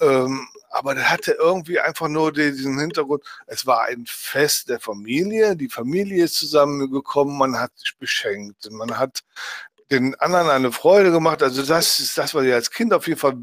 [0.00, 3.22] Ähm, aber das hatte irgendwie einfach nur diesen Hintergrund.
[3.46, 5.54] Es war ein Fest der Familie.
[5.54, 7.36] Die Familie ist zusammengekommen.
[7.36, 8.70] Man hat sich beschenkt.
[8.70, 9.22] Man hat
[9.90, 11.42] den anderen eine Freude gemacht.
[11.42, 13.34] Also das ist das, was ich als Kind auf jeden Fall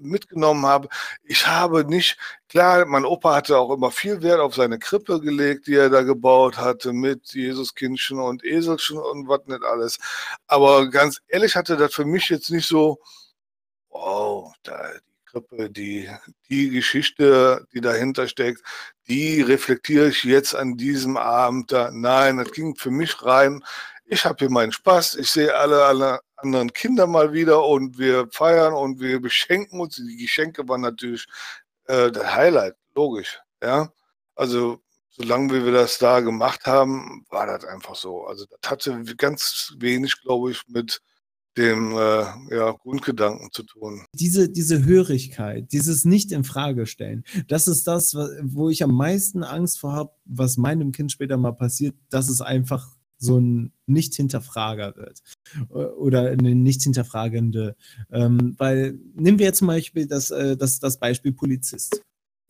[0.00, 0.88] mitgenommen habe.
[1.22, 2.18] Ich habe nicht,
[2.48, 6.02] klar, mein Opa hatte auch immer viel Wert auf seine Krippe gelegt, die er da
[6.02, 9.98] gebaut hatte mit Jesuskindchen und Eselchen und was nicht alles.
[10.48, 12.98] Aber ganz ehrlich hatte das für mich jetzt nicht so,
[13.90, 14.90] wow, da,
[15.32, 16.10] Krippe, die,
[16.48, 18.62] die Geschichte, die dahinter steckt,
[19.08, 21.90] die reflektiere ich jetzt an diesem Abend da.
[21.90, 23.64] Nein, das ging für mich rein.
[24.04, 25.14] Ich habe hier meinen Spaß.
[25.14, 29.96] Ich sehe alle, alle anderen Kinder mal wieder und wir feiern und wir beschenken uns.
[29.96, 31.26] Die Geschenke waren natürlich
[31.86, 33.40] äh, das Highlight, logisch.
[33.62, 33.90] Ja,
[34.34, 34.80] also
[35.10, 38.26] solange wir das da gemacht haben, war das einfach so.
[38.26, 41.00] Also das hatte ganz wenig, glaube ich, mit
[41.56, 44.04] dem äh, ja, Grundgedanken zu tun.
[44.14, 49.44] Diese, diese Hörigkeit, dieses nicht in Frage stellen, das ist das, wo ich am meisten
[49.44, 54.96] Angst vor habe, was meinem Kind später mal passiert, dass es einfach so ein Nicht-Hinterfrager
[54.96, 55.22] wird
[55.70, 57.76] oder eine nicht-hinterfragende.
[58.10, 62.02] Ähm, weil nehmen wir jetzt zum Beispiel das, äh, das, das Beispiel Polizist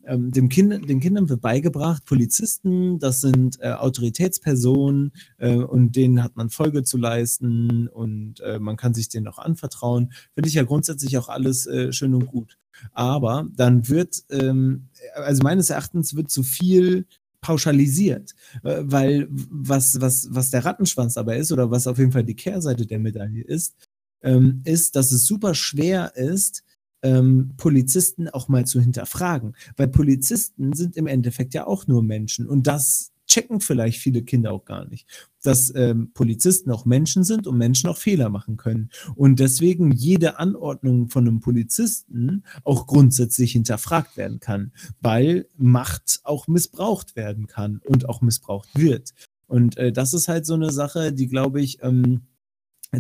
[0.05, 6.23] ähm, dem kind, den Kindern wird beigebracht, Polizisten, das sind äh, Autoritätspersonen äh, und denen
[6.23, 10.13] hat man Folge zu leisten und äh, man kann sich denen auch anvertrauen.
[10.35, 12.59] Finde ich ja grundsätzlich auch alles äh, schön und gut.
[12.93, 17.07] Aber dann wird, ähm, also meines Erachtens wird zu viel
[17.41, 22.25] pauschalisiert, äh, weil was, was, was der Rattenschwanz aber ist oder was auf jeden Fall
[22.25, 23.75] die Kehrseite der Medaille ist,
[24.23, 26.63] ähm, ist, dass es super schwer ist,
[27.03, 29.55] ähm, Polizisten auch mal zu hinterfragen.
[29.77, 34.53] Weil Polizisten sind im Endeffekt ja auch nur Menschen und das checken vielleicht viele Kinder
[34.53, 35.07] auch gar nicht,
[35.43, 38.91] dass ähm, Polizisten auch Menschen sind und Menschen auch Fehler machen können.
[39.15, 46.47] Und deswegen jede Anordnung von einem Polizisten auch grundsätzlich hinterfragt werden kann, weil Macht auch
[46.47, 49.15] missbraucht werden kann und auch missbraucht wird.
[49.47, 52.23] Und äh, das ist halt so eine Sache, die, glaube ich, ähm,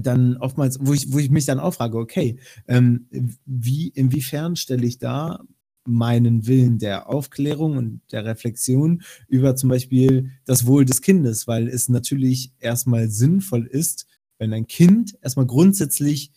[0.00, 3.06] dann oftmals, wo ich, wo ich mich dann auch frage, okay, ähm,
[3.44, 5.44] wie, inwiefern stelle ich da
[5.84, 11.68] meinen Willen der Aufklärung und der Reflexion über zum Beispiel das Wohl des Kindes, weil
[11.68, 14.06] es natürlich erstmal sinnvoll ist,
[14.38, 16.32] wenn ein Kind erstmal grundsätzlich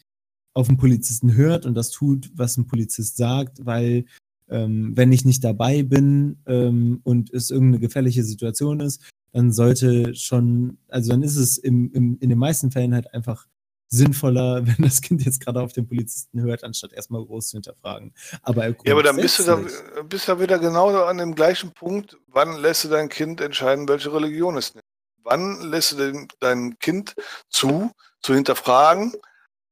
[0.54, 4.06] auf einen Polizisten hört und das tut, was ein Polizist sagt, weil
[4.50, 9.02] ähm, wenn ich nicht dabei bin ähm, und es irgendeine gefährliche Situation ist,
[9.36, 13.48] dann sollte schon, also dann ist es im, im, in den meisten Fällen halt einfach
[13.90, 18.14] sinnvoller, wenn das Kind jetzt gerade auf den Polizisten hört, anstatt erstmal groß zu hinterfragen.
[18.44, 19.60] Aber ja, aber dann bist du da,
[20.04, 24.14] bist du wieder genau an dem gleichen Punkt, wann lässt du dein Kind entscheiden, welche
[24.14, 24.86] Religion es nimmt?
[25.24, 27.14] Wann lässt du dein, dein Kind
[27.50, 29.12] zu, zu hinterfragen,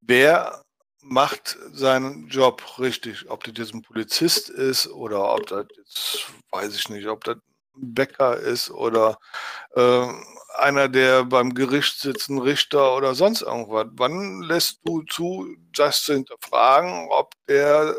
[0.01, 0.61] wer
[0.99, 3.29] macht seinen Job richtig?
[3.29, 7.37] Ob das jetzt ein Polizist ist oder ob das jetzt, weiß ich nicht, ob das
[7.75, 9.17] Bäcker ist oder
[9.75, 10.07] äh,
[10.55, 13.87] einer, der beim Gericht sitzt, ein Richter oder sonst irgendwas.
[13.93, 17.95] Wann lässt du zu, das zu hinterfragen, ob der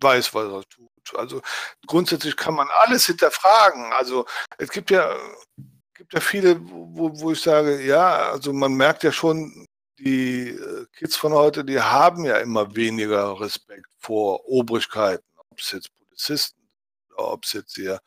[0.00, 1.18] weiß, was er tut?
[1.18, 1.40] Also
[1.86, 3.92] grundsätzlich kann man alles hinterfragen.
[3.92, 4.26] Also
[4.58, 5.16] es gibt ja,
[5.94, 9.66] gibt ja viele, wo, wo ich sage, ja, also man merkt ja schon,
[9.98, 15.72] die äh, Kids von heute, die haben ja immer weniger Respekt vor Obrigkeiten, ob es
[15.72, 16.63] jetzt Polizisten
[17.16, 18.00] ob es jetzt hier,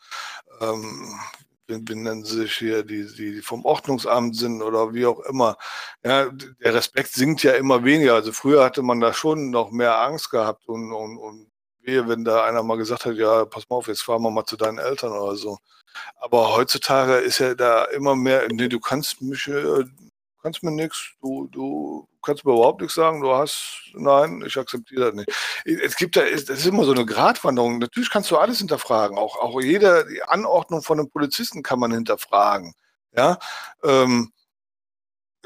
[0.61, 1.19] ähm,
[1.67, 5.57] wie, wie nennen sie sich hier, die, die vom Ordnungsamt sind oder wie auch immer.
[6.03, 8.15] Ja, der Respekt sinkt ja immer weniger.
[8.15, 11.51] Also früher hatte man da schon noch mehr Angst gehabt und, und, und
[11.81, 14.45] wehe, wenn da einer mal gesagt hat, ja, pass mal auf, jetzt fahren wir mal
[14.45, 15.57] zu deinen Eltern oder so.
[16.19, 19.85] Aber heutzutage ist ja da immer mehr, nee, du kannst mich, äh,
[20.41, 25.11] kannst mir nichts, du, du kannst mir überhaupt nichts sagen, du hast, nein, ich akzeptiere
[25.11, 25.31] das nicht.
[25.65, 27.79] Es gibt da, das ist immer so eine Gratwanderung.
[27.79, 29.17] Natürlich kannst du alles hinterfragen.
[29.17, 32.73] Auch, auch jede Anordnung von einem Polizisten kann man hinterfragen.
[33.15, 33.39] Ja,
[33.83, 34.31] ähm,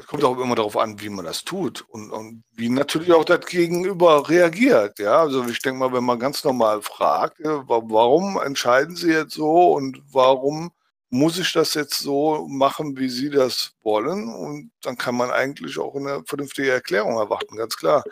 [0.02, 3.24] es kommt auch immer darauf an, wie man das tut und, und wie natürlich auch
[3.24, 4.98] das Gegenüber reagiert.
[4.98, 9.72] Ja, also ich denke mal, wenn man ganz normal fragt, warum entscheiden Sie jetzt so
[9.74, 10.72] und warum
[11.12, 14.28] muss ich das jetzt so machen, wie Sie das wollen?
[14.28, 18.02] Und dann kann man eigentlich auch eine vernünftige Erklärung erwarten, ganz klar.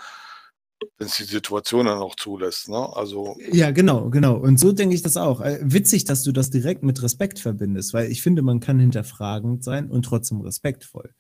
[0.99, 2.69] wenn es die Situation dann auch zulässt.
[2.69, 2.89] Ne?
[2.95, 4.37] Also ja, genau, genau.
[4.37, 5.41] Und so denke ich das auch.
[5.41, 9.65] Äh, witzig, dass du das direkt mit Respekt verbindest, weil ich finde, man kann hinterfragend
[9.65, 11.15] sein und trotzdem respektvoll.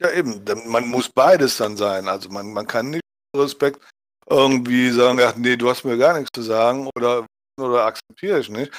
[0.00, 0.42] Ja, eben.
[0.66, 2.08] Man muss beides dann sein.
[2.08, 3.02] Also man, man kann nicht
[3.36, 3.80] Respekt
[4.28, 7.24] irgendwie sagen, ach nee, du hast mir gar nichts zu sagen oder,
[7.56, 8.72] oder akzeptiere ich nicht.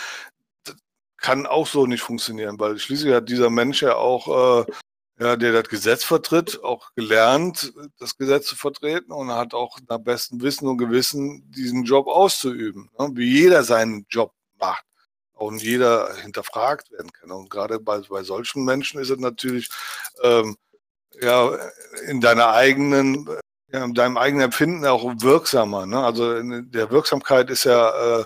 [1.21, 4.71] Kann auch so nicht funktionieren, weil schließlich hat dieser Mensch ja auch äh,
[5.21, 9.99] ja, der das Gesetz vertritt, auch gelernt, das Gesetz zu vertreten und hat auch nach
[9.99, 13.11] bestem Wissen und Gewissen diesen Job auszuüben, ne?
[13.13, 14.83] wie jeder seinen Job macht
[15.33, 17.31] und jeder hinterfragt werden kann.
[17.31, 19.69] Und gerade bei, bei solchen Menschen ist es natürlich
[20.23, 20.55] ähm,
[21.21, 21.55] ja
[22.07, 23.29] in deiner eigenen,
[23.71, 25.85] ja, in deinem eigenen Empfinden auch wirksamer.
[25.85, 26.03] Ne?
[26.03, 28.25] Also der Wirksamkeit ist ja äh,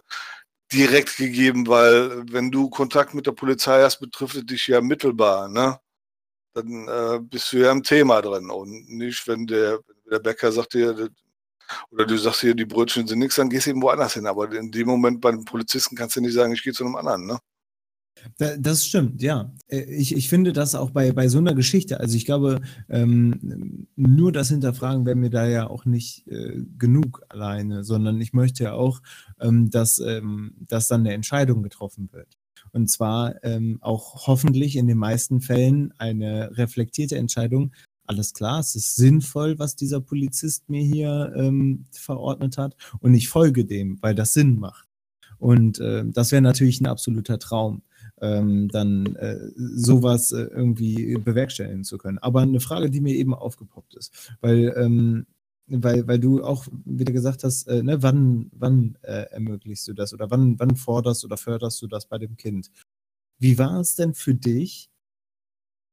[0.74, 5.48] direkt gegeben, weil wenn du Kontakt mit der Polizei hast, betrifft es dich ja mittelbar.
[5.48, 5.80] Ne?
[6.56, 10.74] dann äh, bist du ja im Thema drin und nicht, wenn der, der Bäcker sagt
[10.74, 11.10] dir,
[11.92, 14.28] oder du sagst hier, die Brötchen sind nichts, dann gehst du eben woanders hin.
[14.28, 16.96] Aber in dem Moment bei den Polizisten kannst du nicht sagen, ich gehe zu einem
[16.96, 17.40] anderen, ne?
[18.38, 19.54] Das stimmt, ja.
[19.68, 22.00] Äh, ich, ich finde das auch bei, bei so einer Geschichte.
[22.00, 27.24] Also ich glaube, ähm, nur das Hinterfragen wäre mir da ja auch nicht äh, genug
[27.30, 29.02] alleine, sondern ich möchte ja auch,
[29.40, 32.38] ähm, dass, ähm, dass dann eine Entscheidung getroffen wird.
[32.72, 37.74] Und zwar ähm, auch hoffentlich in den meisten Fällen eine reflektierte Entscheidung.
[38.08, 42.76] Alles klar, es ist sinnvoll, was dieser Polizist mir hier ähm, verordnet hat.
[43.00, 44.88] Und ich folge dem, weil das Sinn macht.
[45.38, 47.82] Und äh, das wäre natürlich ein absoluter Traum,
[48.22, 52.18] ähm, dann äh, sowas äh, irgendwie bewerkstelligen zu können.
[52.20, 55.26] Aber eine Frage, die mir eben aufgepoppt ist, weil ähm,
[55.68, 60.14] weil, weil du auch wieder gesagt hast, äh, ne, wann, wann äh, ermöglichst du das
[60.14, 62.70] oder wann, wann forderst oder förderst du das bei dem Kind?
[63.40, 64.90] Wie war es denn für dich,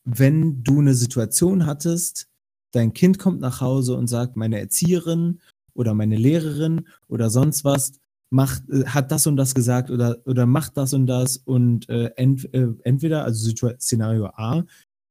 [0.04, 2.28] wenn du eine Situation hattest,
[2.72, 5.40] dein Kind kommt nach Hause und sagt, meine Erzieherin
[5.74, 7.92] oder meine Lehrerin oder sonst was
[8.32, 12.10] macht, äh, hat das und das gesagt oder, oder macht das und das und äh,
[12.16, 14.64] ent, äh, entweder, also Szenario A,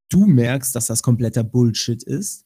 [0.09, 2.45] du merkst, dass das kompletter Bullshit ist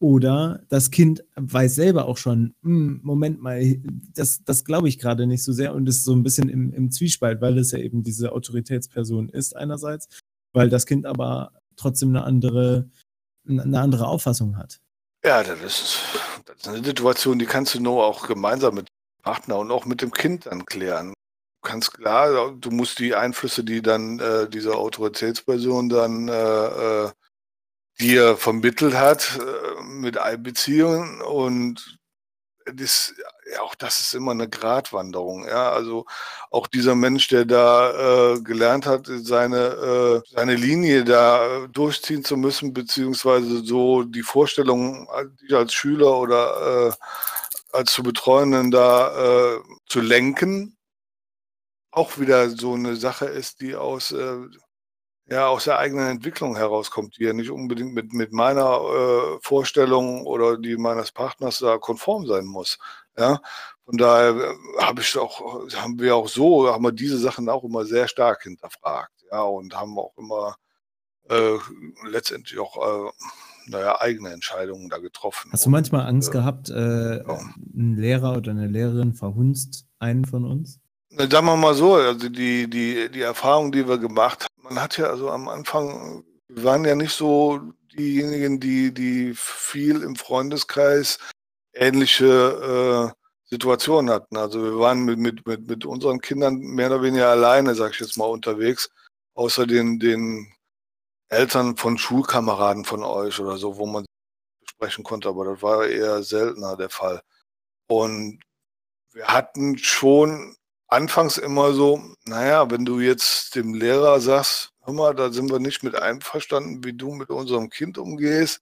[0.00, 3.60] oder das Kind weiß selber auch schon, hm, Moment mal,
[4.14, 6.90] das, das glaube ich gerade nicht so sehr und ist so ein bisschen im, im
[6.90, 10.08] Zwiespalt, weil es ja eben diese Autoritätsperson ist einerseits,
[10.52, 12.88] weil das Kind aber trotzdem eine andere,
[13.48, 14.80] eine andere Auffassung hat.
[15.24, 15.98] Ja, das ist,
[16.46, 18.88] das ist eine Situation, die kannst du nur auch gemeinsam mit
[19.22, 21.14] Partner und auch mit dem Kind dann klären.
[21.62, 27.10] Kannst klar, du musst die Einflüsse, die dann äh, diese Autoritätsperson dann äh, äh
[28.00, 31.98] dir vermittelt hat, äh, mit Einbeziehungen und
[32.66, 33.14] das,
[33.52, 35.46] ja, auch das ist immer eine Gratwanderung.
[35.46, 36.06] Ja, also
[36.50, 42.36] auch dieser Mensch, der da äh, gelernt hat, seine, äh, seine Linie da durchziehen zu
[42.36, 45.08] müssen, beziehungsweise so die Vorstellung,
[45.48, 46.92] die als Schüler oder äh,
[47.72, 50.76] als zu Betreuenden da äh, zu lenken,
[51.90, 54.36] auch wieder so eine Sache ist, die aus äh,
[55.26, 60.26] ja, aus der eigenen Entwicklung herauskommt, die ja nicht unbedingt mit, mit meiner äh, Vorstellung
[60.26, 62.78] oder die meines Partners da konform sein muss.
[63.16, 63.40] Ja,
[63.84, 67.64] von daher äh, habe ich auch, haben wir auch so, haben wir diese Sachen auch
[67.64, 70.56] immer sehr stark hinterfragt, ja, und haben auch immer
[71.30, 71.58] äh,
[72.04, 73.10] letztendlich auch, äh,
[73.66, 75.50] naja, eigene Entscheidungen da getroffen.
[75.52, 77.40] Hast du manchmal Angst und, äh, gehabt, äh, ja.
[77.74, 80.80] ein Lehrer oder eine Lehrerin verhunzt einen von uns?
[81.10, 84.96] Sagen wir mal so, also die, die, die Erfahrung, die wir gemacht haben, man hat
[84.96, 87.60] ja also am Anfang, wir waren ja nicht so
[87.96, 91.18] diejenigen, die, die viel im Freundeskreis
[91.74, 94.36] ähnliche äh, Situationen hatten.
[94.36, 98.00] Also wir waren mit, mit, mit, mit unseren Kindern mehr oder weniger alleine, sag ich
[98.00, 98.88] jetzt mal, unterwegs,
[99.34, 100.52] außer den, den
[101.32, 104.04] Eltern von Schulkameraden von euch oder so, wo man
[104.66, 107.22] sprechen konnte, aber das war eher seltener der Fall.
[107.88, 108.40] Und
[109.12, 110.56] wir hatten schon
[110.88, 115.58] anfangs immer so, naja, wenn du jetzt dem Lehrer sagst, hör mal, da sind wir
[115.58, 118.60] nicht mit einverstanden, wie du mit unserem Kind umgehst.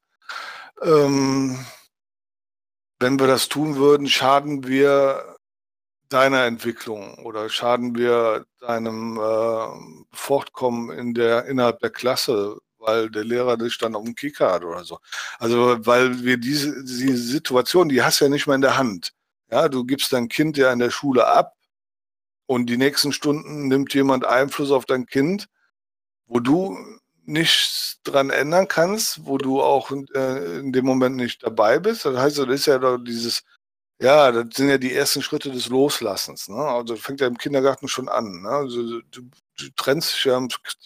[0.83, 1.65] Ähm,
[3.01, 5.37] wenn wir das tun würden, schaden wir
[6.11, 13.25] deiner Entwicklung oder schaden wir deinem äh, Fortkommen in der, innerhalb der Klasse, weil der
[13.25, 14.99] Lehrer dich dann auf dem Kicker hat oder so.
[15.39, 19.13] Also, weil wir diese, diese Situation, die hast du ja nicht mehr in der Hand.
[19.51, 21.55] Ja, du gibst dein Kind ja in der Schule ab
[22.47, 25.49] und die nächsten Stunden nimmt jemand Einfluss auf dein Kind,
[26.27, 26.77] wo du
[27.25, 32.05] nichts dran ändern kannst, wo du auch äh, in dem Moment nicht dabei bist.
[32.05, 33.43] Das heißt, das ist ja dieses,
[34.01, 36.49] ja, das sind ja die ersten Schritte des Loslassens.
[36.49, 36.57] Ne?
[36.57, 38.43] Also fängt ja im Kindergarten schon an.
[38.43, 38.49] Ne?
[38.49, 39.23] Also, du,
[39.59, 40.39] du, trennst dich ja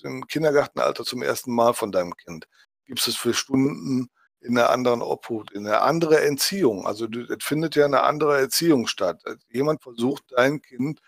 [0.02, 2.48] im, Kindergartenalter zum ersten Mal von deinem Kind.
[2.86, 4.08] Gibst es für Stunden
[4.40, 6.86] in einer anderen Obhut, in eine andere Entziehung.
[6.86, 9.22] Also es findet ja eine andere Erziehung statt.
[9.48, 11.00] Jemand versucht dein Kind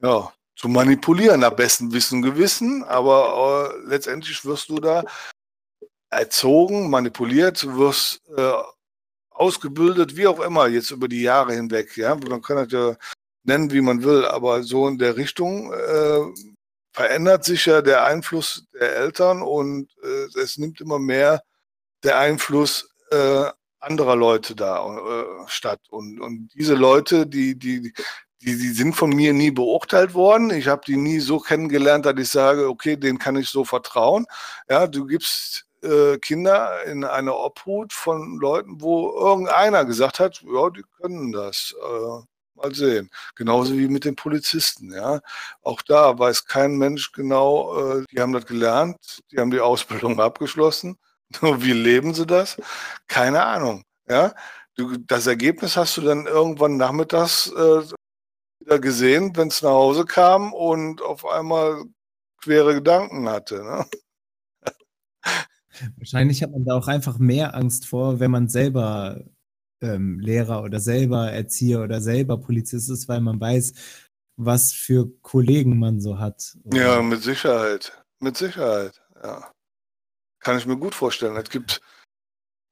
[0.00, 5.02] ja, zu manipulieren, nach bestem Wissen Gewissen, aber äh, letztendlich wirst du da
[6.10, 8.52] erzogen, manipuliert, wirst äh,
[9.34, 11.96] ausgebildet, wie auch immer, jetzt über die Jahre hinweg.
[11.96, 12.96] Ja, man kann das ja
[13.42, 16.20] nennen, wie man will, aber so in der Richtung äh,
[16.92, 21.42] verändert sich ja der Einfluss der Eltern und äh, es nimmt immer mehr
[22.04, 23.46] der Einfluss äh,
[23.80, 25.80] anderer Leute da äh, statt.
[25.90, 27.92] Und, und diese Leute, die, die,
[28.40, 30.50] die, die sind von mir nie beurteilt worden.
[30.50, 34.26] Ich habe die nie so kennengelernt, dass ich sage, okay, denen kann ich so vertrauen.
[34.68, 40.70] Ja, du gibst äh, Kinder in eine Obhut von Leuten, wo irgendeiner gesagt hat, ja,
[40.70, 41.74] die können das.
[41.80, 42.24] Äh,
[42.54, 43.10] mal sehen.
[43.34, 45.20] Genauso wie mit den Polizisten, ja.
[45.62, 50.20] Auch da weiß kein Mensch genau, äh, die haben das gelernt, die haben die Ausbildung
[50.20, 50.98] abgeschlossen.
[51.40, 52.56] Wie leben sie das?
[53.08, 54.34] Keine Ahnung, ja.
[54.76, 57.82] Du, das Ergebnis hast du dann irgendwann nachmittags äh,
[58.60, 61.84] wieder gesehen, wenn es nach Hause kam und auf einmal
[62.42, 63.62] quere Gedanken hatte.
[63.62, 63.86] Ne?
[65.96, 69.24] Wahrscheinlich hat man da auch einfach mehr Angst vor, wenn man selber
[69.80, 73.74] ähm, Lehrer oder selber Erzieher oder selber Polizist ist, weil man weiß,
[74.36, 76.56] was für Kollegen man so hat.
[76.64, 76.78] Oder?
[76.78, 77.92] Ja, mit Sicherheit.
[78.20, 79.50] Mit Sicherheit, ja.
[80.40, 81.36] Kann ich mir gut vorstellen.
[81.36, 81.80] Es gibt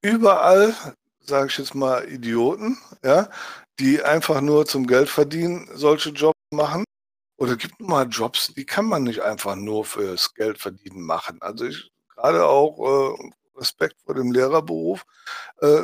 [0.03, 0.75] überall,
[1.21, 3.31] sage ich jetzt mal, Idioten, ja,
[3.79, 6.85] die einfach nur zum Geld verdienen solche Jobs machen.
[7.39, 11.41] Oder es gibt mal Jobs, die kann man nicht einfach nur fürs Geld verdienen machen.
[11.41, 11.92] Also ich
[12.23, 15.05] gerade auch äh, Respekt vor dem Lehrerberuf.
[15.61, 15.83] Äh,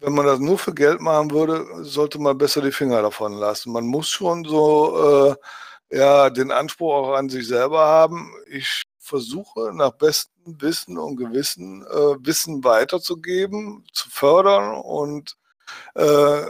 [0.00, 3.72] wenn man das nur für Geld machen würde, sollte man besser die Finger davon lassen.
[3.72, 5.36] Man muss schon so
[5.90, 8.32] äh, ja, den Anspruch auch an sich selber haben.
[8.48, 15.36] Ich versuche nach bestem Wissen und Gewissen äh, Wissen weiterzugeben, zu fördern und
[15.94, 16.42] äh,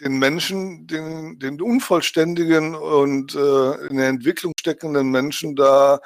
[0.00, 6.00] den Menschen, den, den unvollständigen und äh, in der Entwicklung steckenden Menschen da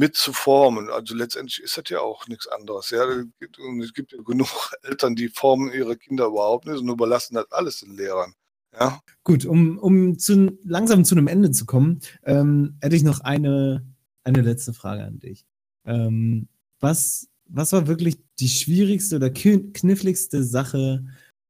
[0.00, 0.88] mit zu formen.
[0.88, 2.88] Also letztendlich ist das ja auch nichts anderes.
[2.88, 3.04] Ja?
[3.04, 4.48] Und es gibt ja genug
[4.82, 8.32] Eltern, die formen ihre Kinder überhaupt nicht und überlassen das alles den Lehrern.
[8.72, 9.00] Ja?
[9.24, 13.86] Gut, um, um zu, langsam zu einem Ende zu kommen, ähm, hätte ich noch eine,
[14.24, 15.44] eine letzte Frage an dich.
[15.84, 16.48] Ähm,
[16.80, 21.04] was, was war wirklich die schwierigste oder kniffligste Sache,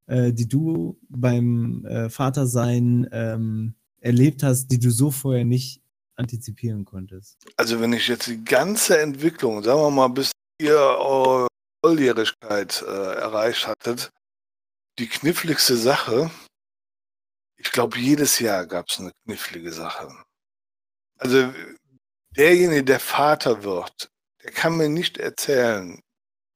[0.07, 5.82] äh, die du beim äh, Vatersein ähm, erlebt hast, die du so vorher nicht
[6.17, 7.39] antizipieren konntest?
[7.57, 11.49] Also wenn ich jetzt die ganze Entwicklung, sagen wir mal, bis ihr eure
[11.85, 14.11] Volljährigkeit äh, erreicht hattet,
[14.99, 16.31] die kniffligste Sache,
[17.57, 20.15] ich glaube, jedes Jahr gab es eine knifflige Sache.
[21.19, 21.53] Also
[22.37, 24.11] derjenige, der Vater wird,
[24.43, 26.01] der kann mir nicht erzählen,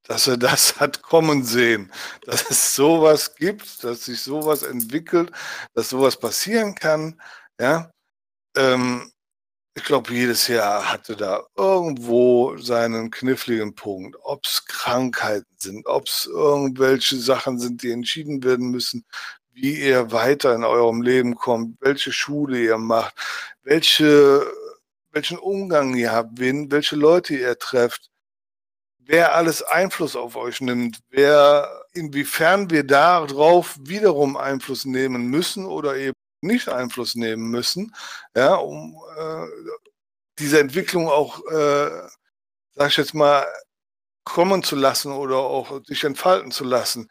[0.04, 1.92] dass er das hat kommen sehen,
[2.22, 5.32] dass es sowas gibt, dass sich sowas entwickelt,
[5.74, 7.20] dass sowas passieren kann.
[7.60, 7.90] Ja,
[8.56, 9.12] ähm,
[9.76, 14.16] ich glaube, jedes Jahr hatte da irgendwo seinen kniffligen Punkt.
[14.22, 19.04] Ob es Krankheiten sind, ob es irgendwelche Sachen sind, die entschieden werden müssen,
[19.52, 23.14] wie ihr weiter in eurem Leben kommt, welche Schule ihr macht,
[23.64, 24.46] welche,
[25.12, 28.10] welchen Umgang ihr habt, wen, welche Leute ihr trefft,
[28.98, 35.96] wer alles Einfluss auf euch nimmt, wer, inwiefern wir darauf wiederum Einfluss nehmen müssen oder
[35.96, 36.14] eben
[36.44, 37.94] nicht Einfluss nehmen müssen,
[38.36, 39.46] ja, um äh,
[40.38, 42.08] diese Entwicklung auch, äh,
[42.74, 43.46] sag ich jetzt mal,
[44.24, 47.10] kommen zu lassen oder auch sich entfalten zu lassen.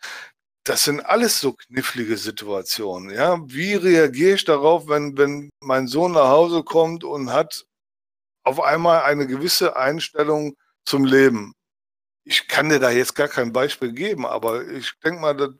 [0.65, 3.11] Das sind alles so knifflige Situationen.
[3.11, 3.39] Ja?
[3.45, 7.65] Wie reagiere ich darauf, wenn, wenn mein Sohn nach Hause kommt und hat
[8.43, 10.55] auf einmal eine gewisse Einstellung
[10.85, 11.53] zum Leben?
[12.25, 15.51] Ich kann dir da jetzt gar kein Beispiel geben, aber ich denke mal, das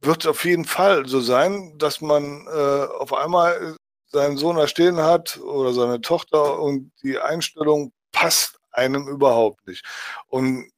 [0.00, 4.98] wird auf jeden Fall so sein, dass man äh, auf einmal seinen Sohn da stehen
[4.98, 9.84] hat oder seine Tochter und die Einstellung passt einem überhaupt nicht.
[10.28, 10.70] Und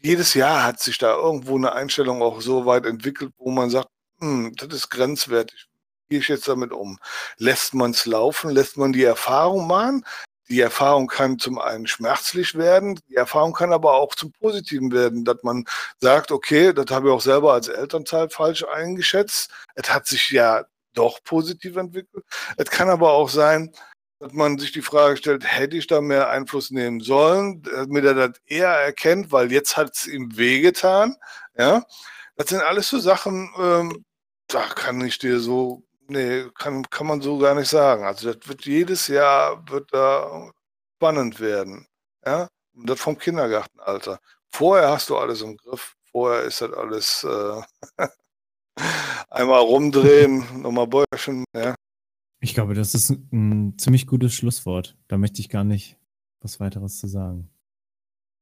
[0.00, 3.88] jedes Jahr hat sich da irgendwo eine Einstellung auch so weit entwickelt, wo man sagt,
[4.18, 5.66] hm, das ist grenzwertig.
[6.08, 6.98] Wie gehe ich jetzt damit um?
[7.38, 8.50] Lässt man es laufen?
[8.50, 10.04] Lässt man die Erfahrung machen?
[10.48, 15.24] Die Erfahrung kann zum einen schmerzlich werden, die Erfahrung kann aber auch zum Positiven werden,
[15.24, 15.64] dass man
[16.00, 19.50] sagt, okay, das habe ich auch selber als Elternteil falsch eingeschätzt.
[19.74, 20.64] Es hat sich ja
[20.94, 22.24] doch positiv entwickelt.
[22.56, 23.72] Es kann aber auch sein,
[24.18, 28.14] dass man sich die Frage stellt, hätte ich da mehr Einfluss nehmen sollen, damit er
[28.14, 31.16] das eher erkennt, weil jetzt hat es ihm wehgetan.
[31.56, 31.84] Ja,
[32.36, 34.04] das sind alles so Sachen, ähm,
[34.48, 38.04] da kann ich dir so Nee, kann, kann man so gar nicht sagen.
[38.04, 40.50] Also das wird jedes Jahr wird da
[40.96, 41.86] spannend werden.
[42.24, 42.48] Ja?
[42.74, 44.20] Und das vom Kindergartenalter.
[44.50, 45.94] Vorher hast du alles im Griff.
[46.10, 48.06] Vorher ist das alles äh,
[49.30, 51.44] einmal rumdrehen, nochmal Bäuerchen.
[51.54, 51.74] Ja.
[52.40, 54.96] Ich glaube, das ist ein ziemlich gutes Schlusswort.
[55.08, 55.96] Da möchte ich gar nicht
[56.40, 57.51] was weiteres zu sagen.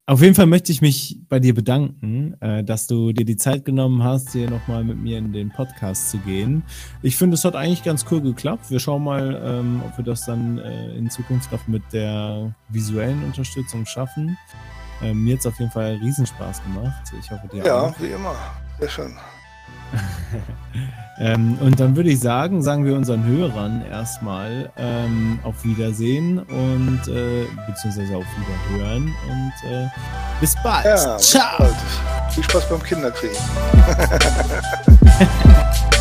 [0.07, 3.65] Auf jeden Fall möchte ich mich bei dir bedanken, äh, dass du dir die Zeit
[3.65, 6.65] genommen hast, hier nochmal mit mir in den Podcast zu gehen.
[7.03, 8.71] Ich finde, es hat eigentlich ganz cool geklappt.
[8.71, 13.23] Wir schauen mal, ähm, ob wir das dann äh, in Zukunft auch mit der visuellen
[13.23, 14.37] Unterstützung schaffen.
[15.03, 17.13] Ähm, mir hat es auf jeden Fall Riesenspaß gemacht.
[17.19, 17.99] Ich hoffe, dir ja, auch.
[18.01, 18.35] Ja, wie immer.
[18.81, 19.13] Sehr schön.
[21.19, 27.01] ähm, und dann würde ich sagen, sagen wir unseren Hörern erstmal ähm, auf Wiedersehen und
[27.09, 29.89] äh, beziehungsweise auf Wiederhören und äh,
[30.41, 30.85] bis bald.
[30.85, 31.59] Ja, Ciao.
[31.59, 31.77] Bis bald.
[32.33, 33.37] Viel Spaß beim Kinderkriegen.